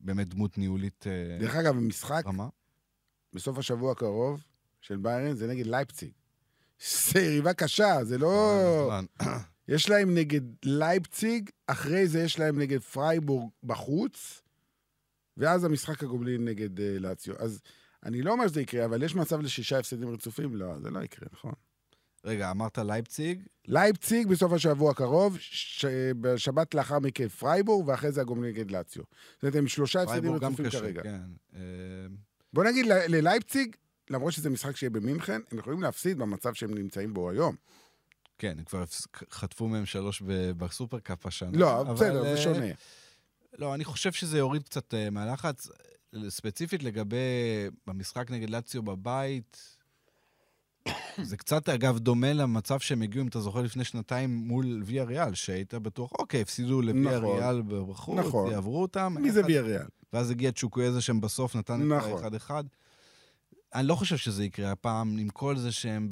[0.00, 2.48] באמת דמות ניהולית אה, דרך אגב, משחק רמה.
[3.32, 4.40] בסוף השבוע הקרוב
[4.80, 6.10] של ביירן זה נגד לייפציג.
[6.90, 8.60] זה יריבה קשה, זה לא...
[8.86, 9.06] נכון.
[9.68, 14.42] יש להם נגד לייפציג, אחרי זה יש להם נגד פרייבורג בחוץ,
[15.36, 17.34] ואז המשחק הגומלין נגד אה, לאציו.
[17.38, 17.60] אז
[18.04, 20.56] אני לא אומר שזה יקרה, אבל יש מצב לשישה הפסדים רצופים?
[20.56, 21.52] לא, זה לא יקרה, נכון.
[22.24, 25.84] רגע, אמרת לייפציג, לייפציג בסוף השבוע הקרוב, ש...
[26.20, 29.02] בשבת לאחר מכן פרייבורג, ואחרי זה הגומלין נגד לאציו.
[29.34, 31.02] זאת אומרת, הם שלושה הפסדים רצופים כרגע.
[31.02, 31.20] כן.
[31.54, 31.60] אה,
[32.52, 33.76] בוא נגיד ללייפציג,
[34.10, 37.56] למרות שזה משחק שיהיה במינכן, הם יכולים להפסיד במצב שהם נמצאים בו היום.
[38.38, 38.84] כן, הם כבר
[39.30, 40.22] חטפו מהם שלוש
[40.56, 41.58] בסופרקאפ השנה.
[41.58, 41.94] לא, אבל...
[41.94, 42.66] בסדר, זה אה, שונה.
[43.58, 45.68] לא, אני חושב שזה יוריד קצת אה, מהלחץ.
[46.28, 47.16] ספציפית לגבי
[47.86, 49.76] במשחק נגד לאציו בבית,
[51.22, 55.34] זה קצת, אגב, דומה למצב שהם הגיעו, אם אתה זוכר, לפני שנתיים מול ויה ריאל,
[55.34, 58.52] שהיית בטוח, אוקיי, הפסידו לוויה נכון, ריאל בחוץ, נכון.
[58.52, 59.16] יעברו אותם.
[59.20, 59.86] מי אחד, זה ויה ריאל?
[60.12, 62.10] ואז הגיע צ'וקויזה שם בסוף, נתן נכון.
[62.10, 62.64] את האחד-אחד.
[63.74, 66.08] אני לא חושב שזה יקרה הפעם, עם כל זה שהם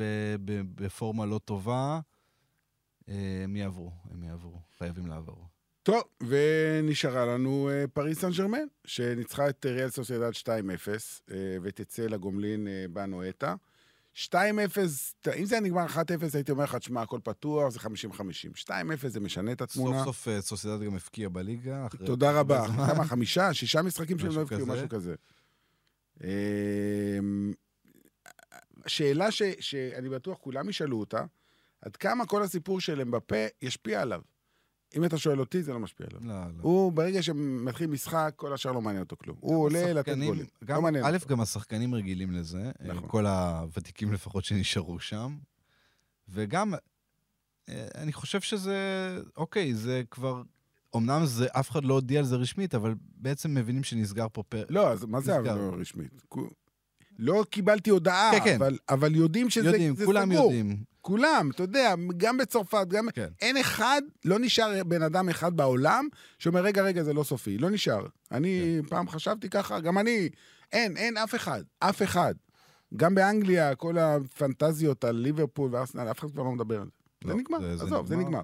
[0.75, 2.01] בפורמה לא טובה,
[3.09, 5.47] אה, הם יעברו, הם יעברו, חייבים לעבור.
[5.83, 10.49] טוב, ונשארה לנו אה, פריס סן ג'רמן, שניצחה את ריאל סוסיידד 2-0,
[11.31, 13.55] אה, ותצא לגומלין בנואטה.
[14.15, 14.29] 2-0,
[15.21, 15.97] ת- אם זה היה נגמר 1-0,
[16.35, 17.85] הייתי אומר לך, תשמע, הכל פתוח, זה 50-50.
[18.55, 18.71] 2-0
[19.09, 20.05] זה משנה את סוף התמונה.
[20.05, 21.87] סוף אה, סוסיידד גם הפקיע בליגה.
[22.07, 22.67] תודה רבה.
[22.67, 23.05] כמה?
[23.05, 23.55] חמישה?
[23.55, 24.67] שישה משחקים שהם לא כזה.
[24.67, 25.15] משהו כזה.
[26.25, 27.53] אמ,
[28.87, 31.25] שאלה ש- שאני בטוח כולם ישאלו אותה,
[31.83, 34.21] עד כמה כל הסיפור של אמבפה ישפיע עליו?
[34.97, 36.21] אם אתה שואל אותי, זה לא משפיע עליו.
[36.29, 36.63] לא, לא.
[36.63, 39.37] הוא, ברגע שמתחיל משחק, כל השאר לא מעניין אותו כלום.
[39.41, 40.47] הוא עולה לתת גולים.
[40.65, 41.27] גם, לא מעניין א', אותו.
[41.29, 42.97] גם השחקנים רגילים לזה, נכון.
[42.97, 43.09] נכון.
[43.09, 45.39] כל הוותיקים לפחות שנשארו שם,
[46.29, 46.75] וגם,
[47.69, 48.79] אה, אני חושב שזה,
[49.37, 50.43] אוקיי, זה כבר,
[50.97, 54.67] אמנם זה, אף אחד לא הודיע על זה רשמית, אבל בעצם מבינים שנסגר פה פרק.
[54.71, 55.57] לא, אז מה זה נסגר.
[55.57, 56.23] לא רשמית?
[57.19, 58.55] לא קיבלתי הודעה, כן, כן.
[58.55, 60.45] אבל, אבל יודעים שזה יודעים, זה כולם סגור.
[60.45, 60.83] יודעים.
[61.01, 63.09] כולם, אתה יודע, גם בצרפת, גם...
[63.15, 63.29] כן.
[63.41, 67.59] אין אחד, לא נשאר בן אדם אחד בעולם שאומר, רגע, רגע, זה לא סופי.
[67.59, 68.07] לא נשאר.
[68.33, 68.89] אני כן.
[68.89, 70.29] פעם חשבתי ככה, גם אני.
[70.73, 71.63] אין, אין אף אחד.
[71.79, 72.35] אף אחד.
[72.97, 77.00] גם באנגליה, כל הפנטזיות על ליברפול וארסנל, אף אחד כבר לא מדבר על זה.
[77.25, 78.43] זה לא, נגמר, עזוב, זה נגמר.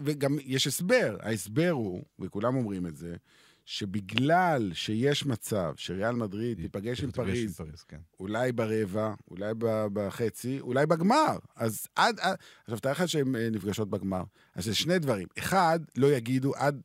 [0.00, 1.16] וגם יש הסבר.
[1.20, 3.16] ההסבר הוא, וכולם אומרים את זה,
[3.64, 8.00] שבגלל שיש מצב שריאל מדריד תיפגש עם פריז, פריז, כן.
[8.20, 9.52] אולי ברבע, אולי
[9.92, 11.38] בחצי, אולי בגמר.
[11.56, 12.20] אז עד...
[12.20, 14.22] עד- עכשיו, תאר לך שהן אה, נפגשות בגמר.
[14.54, 15.28] אז זה שני דברים.
[15.38, 16.80] אחד, לא יגידו עד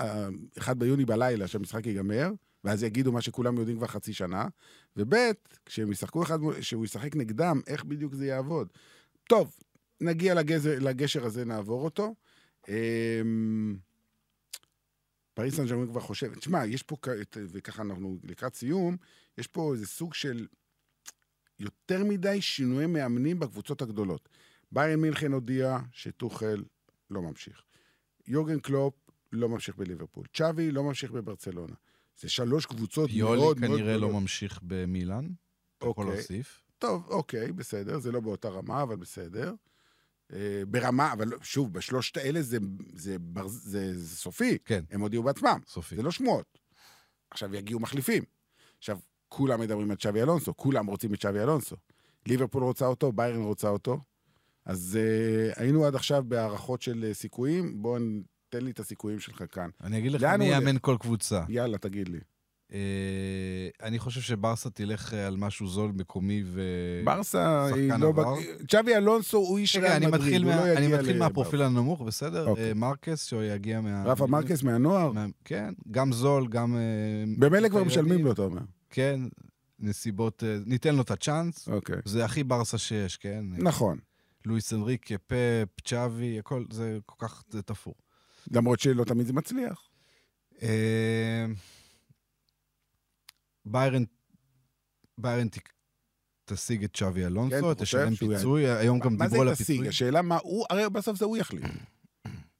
[0.00, 2.30] אה, 1 ביוני בלילה שהמשחק ייגמר,
[2.64, 4.46] ואז יגידו מה שכולם יודעים כבר חצי שנה,
[4.96, 5.14] וב',
[5.66, 8.68] כשהם ישחקו אחד, מול- שהוא ישחק נגדם, איך בדיוק זה יעבוד.
[9.28, 9.54] טוב,
[10.00, 12.14] נגיע לגזר, לגשר הזה, נעבור אותו.
[12.68, 13.76] אמ,
[15.34, 16.96] פריס סן ג'רמן כבר חושב, תשמע, יש פה,
[17.36, 18.96] וככה אנחנו לקראת סיום,
[19.38, 20.46] יש פה איזה סוג של
[21.58, 24.28] יותר מדי שינויי מאמנים בקבוצות הגדולות.
[24.72, 26.64] ביירן מינכן הודיע שטוחל
[27.10, 27.62] לא ממשיך.
[28.26, 28.94] יורגן קלופ
[29.32, 30.26] לא ממשיך בליברפול.
[30.34, 31.74] צ'אבי לא ממשיך בברצלונה.
[32.20, 34.22] זה שלוש קבוצות מאוד מאוד כנראה לא גדולות.
[34.22, 35.28] ממשיך במילאן.
[35.78, 36.18] אתה יכול אוקיי.
[36.18, 36.62] להוסיף.
[36.78, 39.54] טוב, אוקיי, בסדר, זה לא באותה רמה, אבל בסדר.
[40.34, 42.58] אה, ברמה, אבל שוב, בשלושת האלה זה,
[42.94, 43.16] זה,
[43.46, 44.58] זה, זה סופי.
[44.64, 45.58] כן, הם הודיעו בעצמם.
[45.66, 45.96] סופי.
[45.96, 46.58] זה לא שמועות.
[47.30, 48.22] עכשיו יגיעו מחליפים.
[48.78, 51.76] עכשיו, כולם מדברים על צ'אבי אלונסו, כולם רוצים את צ'אבי אלונסו.
[52.26, 54.00] ליברפול רוצה אותו, ביירן רוצה אותו.
[54.64, 57.98] אז uh, היינו עד עכשיו בהערכות של uh, סיכויים, בוא
[58.48, 59.70] תן לי את הסיכויים שלך כאן.
[59.82, 60.44] אני אגיד לך מי?
[60.44, 61.44] יאמן כל קבוצה.
[61.48, 62.20] יאללה, תגיד לי.
[62.74, 62.78] אה,
[63.86, 66.62] אני חושב שברסה תלך אה, על משהו זול, מקומי ו...
[67.04, 68.08] ברסה היא לא...
[68.08, 68.34] עבר.
[68.68, 71.28] צ'אבי אלונסו הוא איש ריאל אני מדריד, מתחיל הוא מה- לא אני יגיע מתחיל לברסה.
[71.28, 72.48] מהפרופיל הנמוך, בסדר?
[72.48, 72.68] אוקיי.
[72.68, 74.02] אה, מרקס, שהוא יגיע מה...
[74.04, 75.12] רפה מרקס מהנוער?
[75.12, 76.76] מה- כן, גם זול, גם...
[76.76, 76.80] אה,
[77.38, 77.84] במילא כבר.
[77.84, 78.62] משלמים לו, אתה אומר.
[78.90, 79.20] כן,
[79.80, 80.44] נסיבות...
[80.44, 81.68] אה, ניתן לו את הצ'אנס.
[81.68, 81.96] אוקיי.
[82.04, 83.44] זה הכי ברסה שיש, כן?
[83.58, 83.98] נכון.
[84.46, 87.94] לואיס אנריקה, פפ, צ'אבי, הכל, זה כל כך תפור.
[88.50, 89.88] למרות שלא תמיד זה מצליח.
[93.64, 94.04] ביירן,
[95.18, 95.58] ביירן ת-
[96.44, 99.64] תשיג את כן, אלונסו, אתה תשלם פיצוי, היום גם מה זה דיברו על תשיג?
[99.64, 99.88] הפיצוי.
[99.88, 101.64] השאלה מה הוא, הרי בסוף זה הוא יחליט.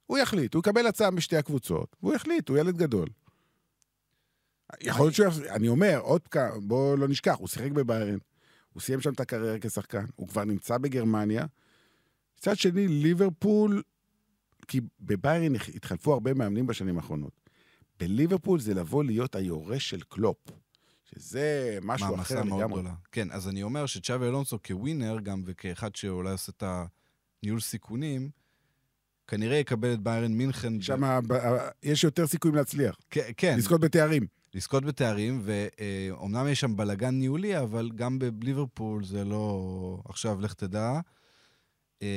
[0.05, 3.07] הוא יחליט, הוא יקבל הצעה משתי הקבוצות, והוא יחליט, הוא ילד גדול.
[4.81, 5.45] יכול להיות שהוא...
[5.49, 8.17] אני אומר, עוד פעם, בואו לא נשכח, הוא שיחק בביירן,
[8.73, 11.45] הוא סיים שם את הקריירה כשחקן, הוא כבר נמצא בגרמניה.
[12.37, 13.81] מצד שני, ליברפול,
[14.67, 17.31] כי בביירן התחלפו הרבה מאמנים בשנים האחרונות.
[17.99, 20.37] בליברפול זה לבוא להיות היורש של קלופ,
[21.05, 22.81] שזה משהו אחר מעמסה מאוד לגמרי.
[23.11, 26.63] כן, אז אני אומר שצ'אבי אלונסו כווינר, גם וכאחד שאולי עושה את
[27.43, 28.29] הניהול סיכונים,
[29.27, 30.81] כנראה יקבל את ביירן מינכן.
[30.81, 32.97] שם ב- יש יותר סיכויים להצליח,
[33.37, 34.27] כן, לזכות בתארים.
[34.53, 40.01] לזכות בתארים, ואומנם יש שם בלאגן ניהולי, אבל גם בליברפול זה לא...
[40.05, 40.99] עכשיו, לך תדע.
[42.01, 42.07] אמ,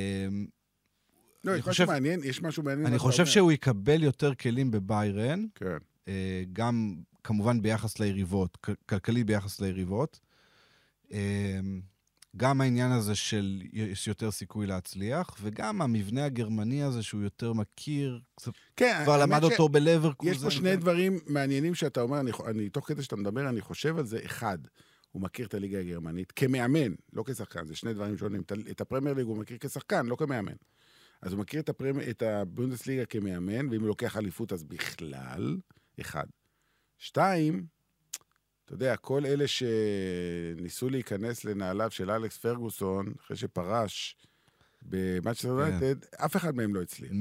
[1.43, 2.85] לא, יש חושב- משהו מעניין, יש משהו מעניין.
[2.85, 3.31] אני מה חושב אומר.
[3.31, 5.77] שהוא יקבל יותר כלים בביירן, כן.
[6.07, 10.19] אה, גם כמובן ביחס ליריבות, כלכלי ביחס ליריבות.
[11.11, 11.59] אה,
[12.37, 18.19] גם העניין הזה של יש יותר סיכוי להצליח, וגם המבנה הגרמני הזה שהוא יותר מכיר,
[18.75, 20.31] כן, כבר למד ש- אותו בלברקוזן.
[20.31, 23.97] יש פה שני דברים מעניינים שאתה אומר, אני, אני תוך כדי שאתה מדבר, אני חושב
[23.97, 24.19] על זה.
[24.25, 24.57] אחד,
[25.11, 28.41] הוא מכיר את הליגה הגרמנית כמאמן, לא כשחקן, זה שני דברים שונים.
[28.71, 30.55] את הפרמייר ליג הוא מכיר כשחקן, לא כמאמן.
[31.21, 31.99] אז הוא מכיר את, הפרמ...
[32.09, 35.57] את הבונדסליגה כמאמן, ואם הוא לוקח אליפות אז בכלל,
[36.01, 36.25] אחד.
[36.99, 37.65] שתיים,
[38.65, 44.15] אתה יודע, כל אלה שניסו להיכנס לנעליו של אלכס פרגוסון, אחרי שפרש
[44.81, 45.73] במאצ'סטר כן.
[45.73, 47.11] יונייטד, אף אחד מהם לא הצליח.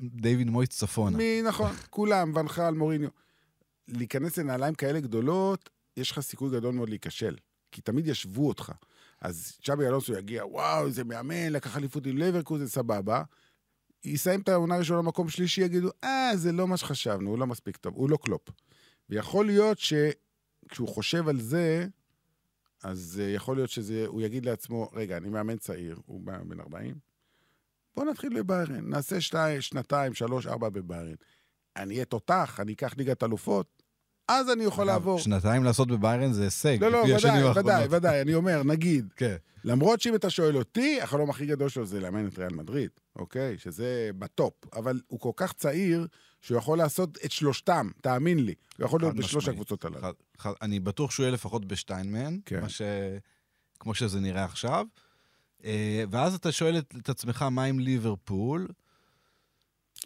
[0.00, 1.18] דיוויד מויס צפונה.
[1.44, 3.08] נכון, כולם, ונחל, מוריניו.
[3.88, 7.36] להיכנס לנעליים כאלה גדולות, יש לך סיכוי גדול מאוד להיכשל.
[7.72, 8.72] כי תמיד ישבו אותך.
[9.20, 13.22] אז צ'אבי אלונסו יגיע, וואו, איזה מאמן, לקח אליפות עם לברקוזן, סבבה.
[14.04, 17.76] יסיים את העונה הראשונה במקום שלישי, יגידו, אה, זה לא מה שחשבנו, הוא לא מספיק
[17.76, 18.48] טוב, הוא לא קלופ.
[19.10, 21.86] ויכול להיות שכשהוא חושב על זה,
[22.82, 26.94] אז אה, יכול להיות שהוא יגיד לעצמו, רגע, אני מאמן צעיר, הוא בן 40,
[27.96, 31.14] בוא נתחיל בביירן, נעשה שתי, שנתיים, שלוש, ארבע בביירן.
[31.76, 33.82] אני אהיה תותח, אני אקח ליגת אלופות,
[34.28, 35.18] אז אני יכול אגב, לעבור.
[35.18, 36.76] שנתיים לעשות בביירן זה הישג.
[36.80, 37.60] לא, לא, ודאי.
[37.60, 39.36] ודאי, ודאי, אני אומר, נגיד, כן.
[39.64, 43.58] למרות שאם אתה שואל אותי, החלום הכי גדול שלו זה לאמן את ריאל מדריד, אוקיי?
[43.58, 44.54] שזה בטופ.
[44.72, 46.06] אבל הוא כל כך צעיר,
[46.42, 48.54] שהוא יכול לעשות את שלושתם, תאמין לי.
[48.78, 49.48] הוא יכול להיות בשלוש משמעית.
[49.48, 50.00] הקבוצות הללו.
[50.00, 52.68] חד- חד- אני בטוח שהוא יהיה לפחות בשתיים מהן, כן.
[52.68, 52.82] ש...
[53.80, 54.86] כמו שזה נראה עכשיו.
[55.64, 58.68] אה, ואז אתה שואל את, את עצמך, מה עם ליברפול?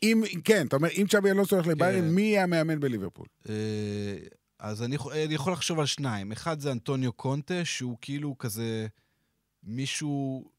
[0.02, 2.08] אם, כן, אתה אומר, אם צ'אבי אלונסו הולך לביירן, כן.
[2.14, 3.26] מי יהיה המאמן בליברפול?
[3.48, 3.54] אה,
[4.58, 6.32] אז אני, אני יכול לחשוב על שניים.
[6.32, 8.86] אחד זה אנטוניו קונטה, שהוא כאילו כזה
[9.62, 10.50] מישהו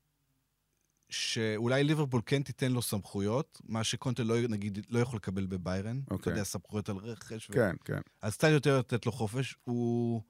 [1.09, 5.99] שאולי ליברפול כן תיתן לו סמכויות, מה שקונטה לא, נגיד, לא יכול לקבל בביירן.
[6.05, 6.31] אתה אוקיי.
[6.33, 7.49] יודע, סמכויות על רכש.
[7.49, 7.99] ו- כן, כן.
[8.21, 9.55] אז קצת יותר לתת לו חופש.
[9.63, 10.21] הוא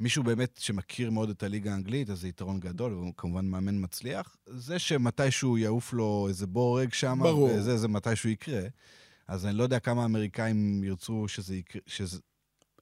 [0.00, 4.36] מישהו באמת שמכיר מאוד את הליגה האנגלית, אז זה יתרון גדול, והוא כמובן מאמן מצליח.
[4.46, 7.50] זה שמתישהו יעוף לו איזה בורג שם, ברור.
[7.54, 8.60] וזה, זה מתישהו יקרה.
[9.28, 12.18] אז אני לא יודע כמה האמריקאים ירצו שזה יקרה, שזה...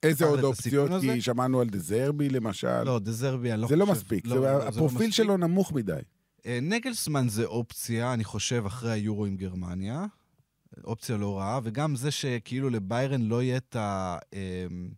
[0.02, 0.88] איזה עוד אופציות?
[0.88, 1.20] כי הזה?
[1.20, 2.82] שמענו על דזרבי למשל.
[2.82, 3.86] לא, דזרבי, אני לא זה חושב...
[3.86, 5.10] לא מספיק, לא, זה- לא, זה לא הפרופיל מספיק.
[5.10, 5.92] שלו נמוך מדי.
[6.46, 10.06] אה, נגלסמן זה אופציה, אני חושב, אחרי היורו עם גרמניה.
[10.84, 14.18] אופציה לא רעה, וגם זה שכאילו לביירן לא יהיה את ה...
[14.32, 14.88] אמ,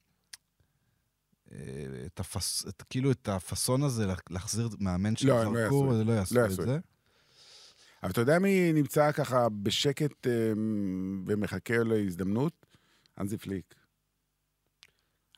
[1.53, 1.59] אה,
[2.07, 2.65] את הפס...
[2.69, 6.35] את, כאילו את הפאסון הזה לה- להחזיר מאמן לא, הם לא את זה לא יעשו
[6.35, 6.79] לא את זה.
[8.03, 12.67] אבל אתה יודע מי נמצא ככה בשקט אמ, ומחכה להזדמנות?
[13.21, 13.75] אנזי פליק.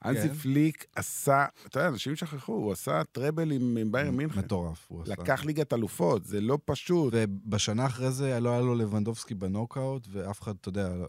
[0.05, 0.35] אנזי כן.
[0.35, 4.39] פליק עשה, אתה יודע, אנשים שכחו, הוא עשה טראבל עם ביירן מינכן.
[4.41, 4.87] מטורף.
[4.89, 5.13] הוא עשה.
[5.13, 7.15] לקח ליגת אלופות, זה לא פשוט.
[7.17, 10.89] ובשנה אחרי זה לא היה לו לבנדובסקי בנוקאוט, ואף אחד, אתה יודע...
[10.89, 11.09] לא-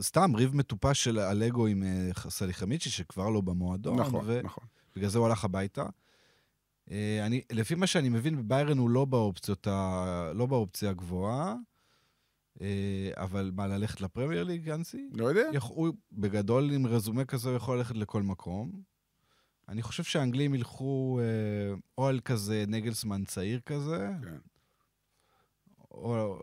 [0.00, 4.00] סתם ריב מטופש של אלגו עם אה, סליחמיצ'י, שכבר לא במועדון.
[4.00, 4.40] נכון, ו...
[4.44, 4.64] נכון.
[4.96, 5.86] בגלל זה הוא הלך הביתה.
[6.90, 10.32] אה, אני, לפי מה שאני מבין, בביירן הוא לא באופציות ה...
[10.34, 11.54] לא באופציה הגבוהה,
[13.14, 15.08] אבל מה, ללכת לפרמייר ליג, גנסי?
[15.12, 15.50] לא יודע.
[15.62, 18.82] הוא בגדול, עם רזומה כזה, יכול ללכת לכל מקום.
[19.68, 24.36] אני חושב שהאנגלים ילכו אה, או על כזה נגלסמן צעיר כזה, כן.
[25.90, 26.38] או...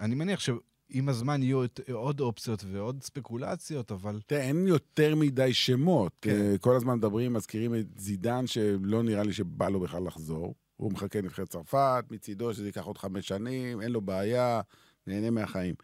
[0.00, 4.20] אני מניח שעם הזמן יהיו עוד אופציות ועוד ספקולציות, אבל...
[4.26, 6.12] תראה, אין יותר מדי שמות.
[6.20, 6.30] כן.
[6.30, 10.54] אה, כל הזמן מדברים, מזכירים את זידן, שלא נראה לי שבא לו בכלל לחזור.
[10.80, 14.60] הוא מחכה לנבחרת צרפת, מצידו שזה ייקח עוד חמש שנים, אין לו בעיה,
[15.06, 15.74] נהנה מהחיים.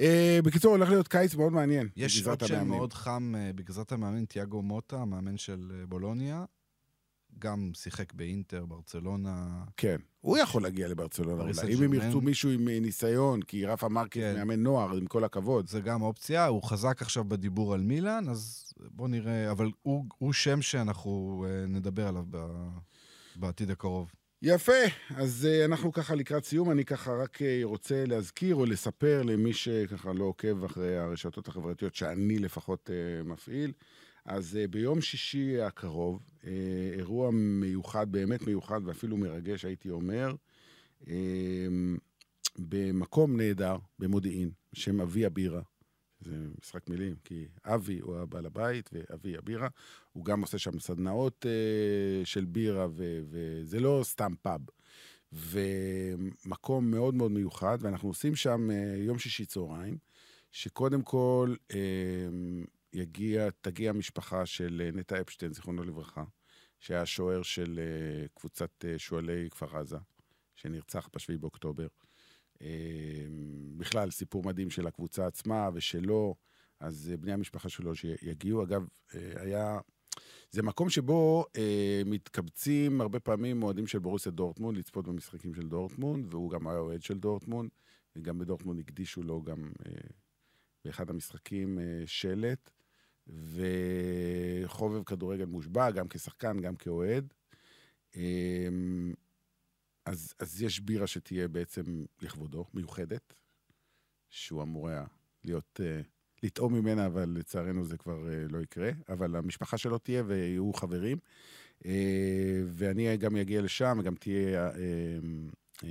[0.00, 1.88] אה, בקיצור, הולך להיות קיץ מאוד מעניין.
[1.96, 2.68] יש עוד שם.
[2.68, 6.44] מאוד חם אה, בגזרת המאמן, תיאגו מוטה, המאמן של אה, בולוניה.
[7.38, 9.64] גם שיחק באינטר, ברצלונה.
[9.76, 9.96] כן.
[10.20, 11.74] הוא יכול להגיע לברצלונה אולי.
[11.74, 11.94] אם הם.
[11.94, 14.34] ירצו מישהו עם אה, ניסיון, כי רפה מרקס כן.
[14.36, 15.68] מאמן נוער, עם כל הכבוד.
[15.68, 20.32] זה גם אופציה, הוא חזק עכשיו בדיבור על מילאן, אז בואו נראה, אבל הוא, הוא
[20.32, 22.38] שם שאנחנו אה, נדבר עליו ב,
[23.40, 24.12] בעתיד הקרוב.
[24.42, 24.72] יפה,
[25.16, 29.52] אז uh, אנחנו ככה לקראת סיום, אני ככה רק uh, רוצה להזכיר או לספר למי
[29.52, 33.72] שככה לא עוקב אחרי הרשתות החברתיות שאני לפחות uh, מפעיל.
[34.24, 36.46] אז uh, ביום שישי הקרוב, uh,
[36.98, 40.34] אירוע מיוחד, באמת מיוחד ואפילו מרגש, הייתי אומר,
[41.02, 41.06] uh,
[42.58, 45.62] במקום נהדר, במודיעין, בשם אבי הבירה.
[46.20, 49.68] זה משחק מילים, כי אבי הוא הבעל הבית ואבי הבירה.
[50.12, 54.60] הוא גם עושה שם סדנאות uh, של בירה, ו- וזה לא סתם פאב.
[55.32, 59.98] ומקום מאוד מאוד מיוחד, ואנחנו עושים שם uh, יום שישי צהריים,
[60.52, 61.74] שקודם כל uh,
[62.92, 66.24] יגיע, תגיע משפחה של uh, נטע אפשטיין, זיכרונו לברכה,
[66.80, 69.98] שהיה שוער של uh, קבוצת uh, שועלי כפר עזה,
[70.54, 71.86] שנרצח ב-7 באוקטובר.
[72.60, 72.66] אמ,
[73.76, 76.34] בכלל, סיפור מדהים של הקבוצה עצמה ושלו,
[76.80, 78.62] אז אה, בני המשפחה שלו שיגיעו.
[78.62, 79.78] אגב, אה, היה...
[80.50, 86.34] זה מקום שבו אה, מתקבצים הרבה פעמים אוהדים של בורוסיה דורטמונד, לצפות במשחקים של דורטמונד,
[86.34, 87.70] והוא גם היה אוהד של דורטמונד,
[88.16, 89.92] וגם בדורטמונד הקדישו לו גם אה,
[90.84, 92.70] באחד המשחקים אה, שלט,
[93.26, 97.34] וחובב כדורגל מושבע, גם כשחקן, גם כאוהד.
[98.16, 98.68] אה,
[100.10, 103.34] אז, אז יש בירה שתהיה בעצם לכבודו, מיוחדת,
[104.30, 105.04] שהוא אמור היה
[105.44, 106.04] להיות, uh,
[106.42, 108.90] לטעום ממנה, אבל לצערנו זה כבר uh, לא יקרה.
[109.08, 111.18] אבל המשפחה שלו תהיה ויהיו חברים.
[111.78, 111.86] Uh,
[112.66, 114.74] ואני גם אגיע לשם, וגם תהיה uh,
[115.80, 115.84] uh,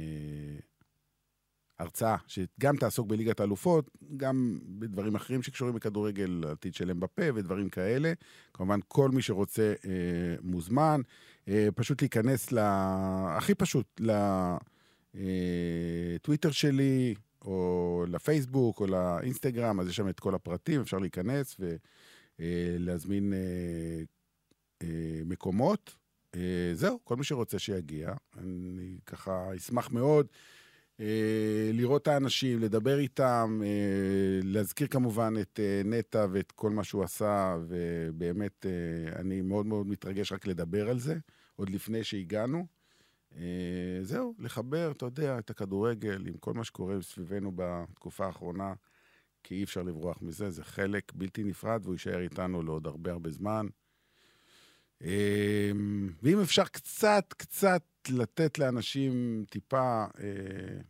[1.80, 8.14] הרצאה שגם תעסוק בליגת האלופות, גם בדברים אחרים שקשורים בכדורגל, עתיד של אמבפה ודברים כאלה.
[8.54, 9.88] כמובן, כל מי שרוצה uh,
[10.42, 11.02] מוזמן.
[11.50, 12.58] אה, פשוט להיכנס ל...
[13.38, 14.02] הכי פשוט,
[15.14, 21.58] לטוויטר שלי, או לפייסבוק, או לאינסטגרם, אז יש שם את כל הפרטים, אפשר להיכנס
[22.40, 23.40] ולהזמין אה,
[24.84, 25.96] אה, מקומות.
[26.74, 28.14] זהו, כל מי שרוצה שיגיע.
[28.38, 30.28] אני ככה אשמח מאוד.
[31.74, 33.62] לראות את האנשים, לדבר איתם,
[34.44, 38.66] להזכיר כמובן את נטע ואת כל מה שהוא עשה, ובאמת,
[39.16, 41.16] אני מאוד מאוד מתרגש רק לדבר על זה.
[41.60, 42.68] עוד לפני שהגענו.
[43.36, 48.74] אה, זהו, לחבר, אתה יודע, את הכדורגל עם כל מה שקורה סביבנו בתקופה האחרונה,
[49.44, 53.30] כי אי אפשר לברוח מזה, זה חלק בלתי נפרד והוא יישאר איתנו לעוד הרבה הרבה
[53.30, 53.68] זמן.
[55.02, 55.72] אה,
[56.24, 60.82] ואם אפשר קצת, קצת לתת לאנשים טיפה, אה,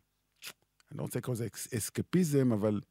[0.92, 1.48] אני לא רוצה לקרוא לזה
[1.78, 2.82] אסקפיזם, אבל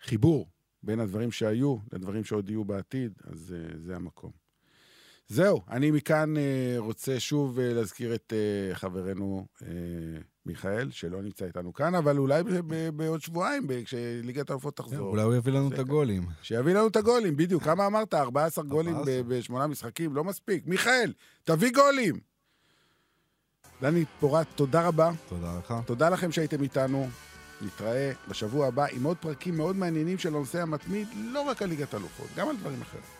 [0.00, 0.48] חיבור
[0.82, 4.47] בין הדברים שהיו לדברים שעוד יהיו בעתיד, אז זה המקום.
[5.28, 9.46] זהו, אני מכאן אה, רוצה שוב אה, להזכיר את אה, חברנו
[10.46, 12.42] מיכאל, שלא נמצא איתנו כאן, אבל אולי
[12.94, 15.08] בעוד שבועיים, כשליגת האלופות תחזור.
[15.08, 16.26] אולי הוא יביא לנו את הגולים.
[16.42, 17.62] שיביא לנו את הגולים, בדיוק.
[17.62, 18.14] כמה אמרת?
[18.14, 18.96] 14 גולים
[19.28, 20.14] בשמונה משחקים?
[20.14, 20.66] לא מספיק.
[20.66, 21.12] מיכאל,
[21.44, 22.20] תביא גולים!
[23.82, 25.10] דני פורט, תודה רבה.
[25.28, 25.74] תודה לך.
[25.86, 27.08] תודה לכם שהייתם איתנו.
[27.60, 31.94] נתראה בשבוע הבא עם עוד פרקים מאוד מעניינים של הנושא המתמיד, לא רק על ליגת
[31.94, 33.17] אלופות, גם על דברים אחרים.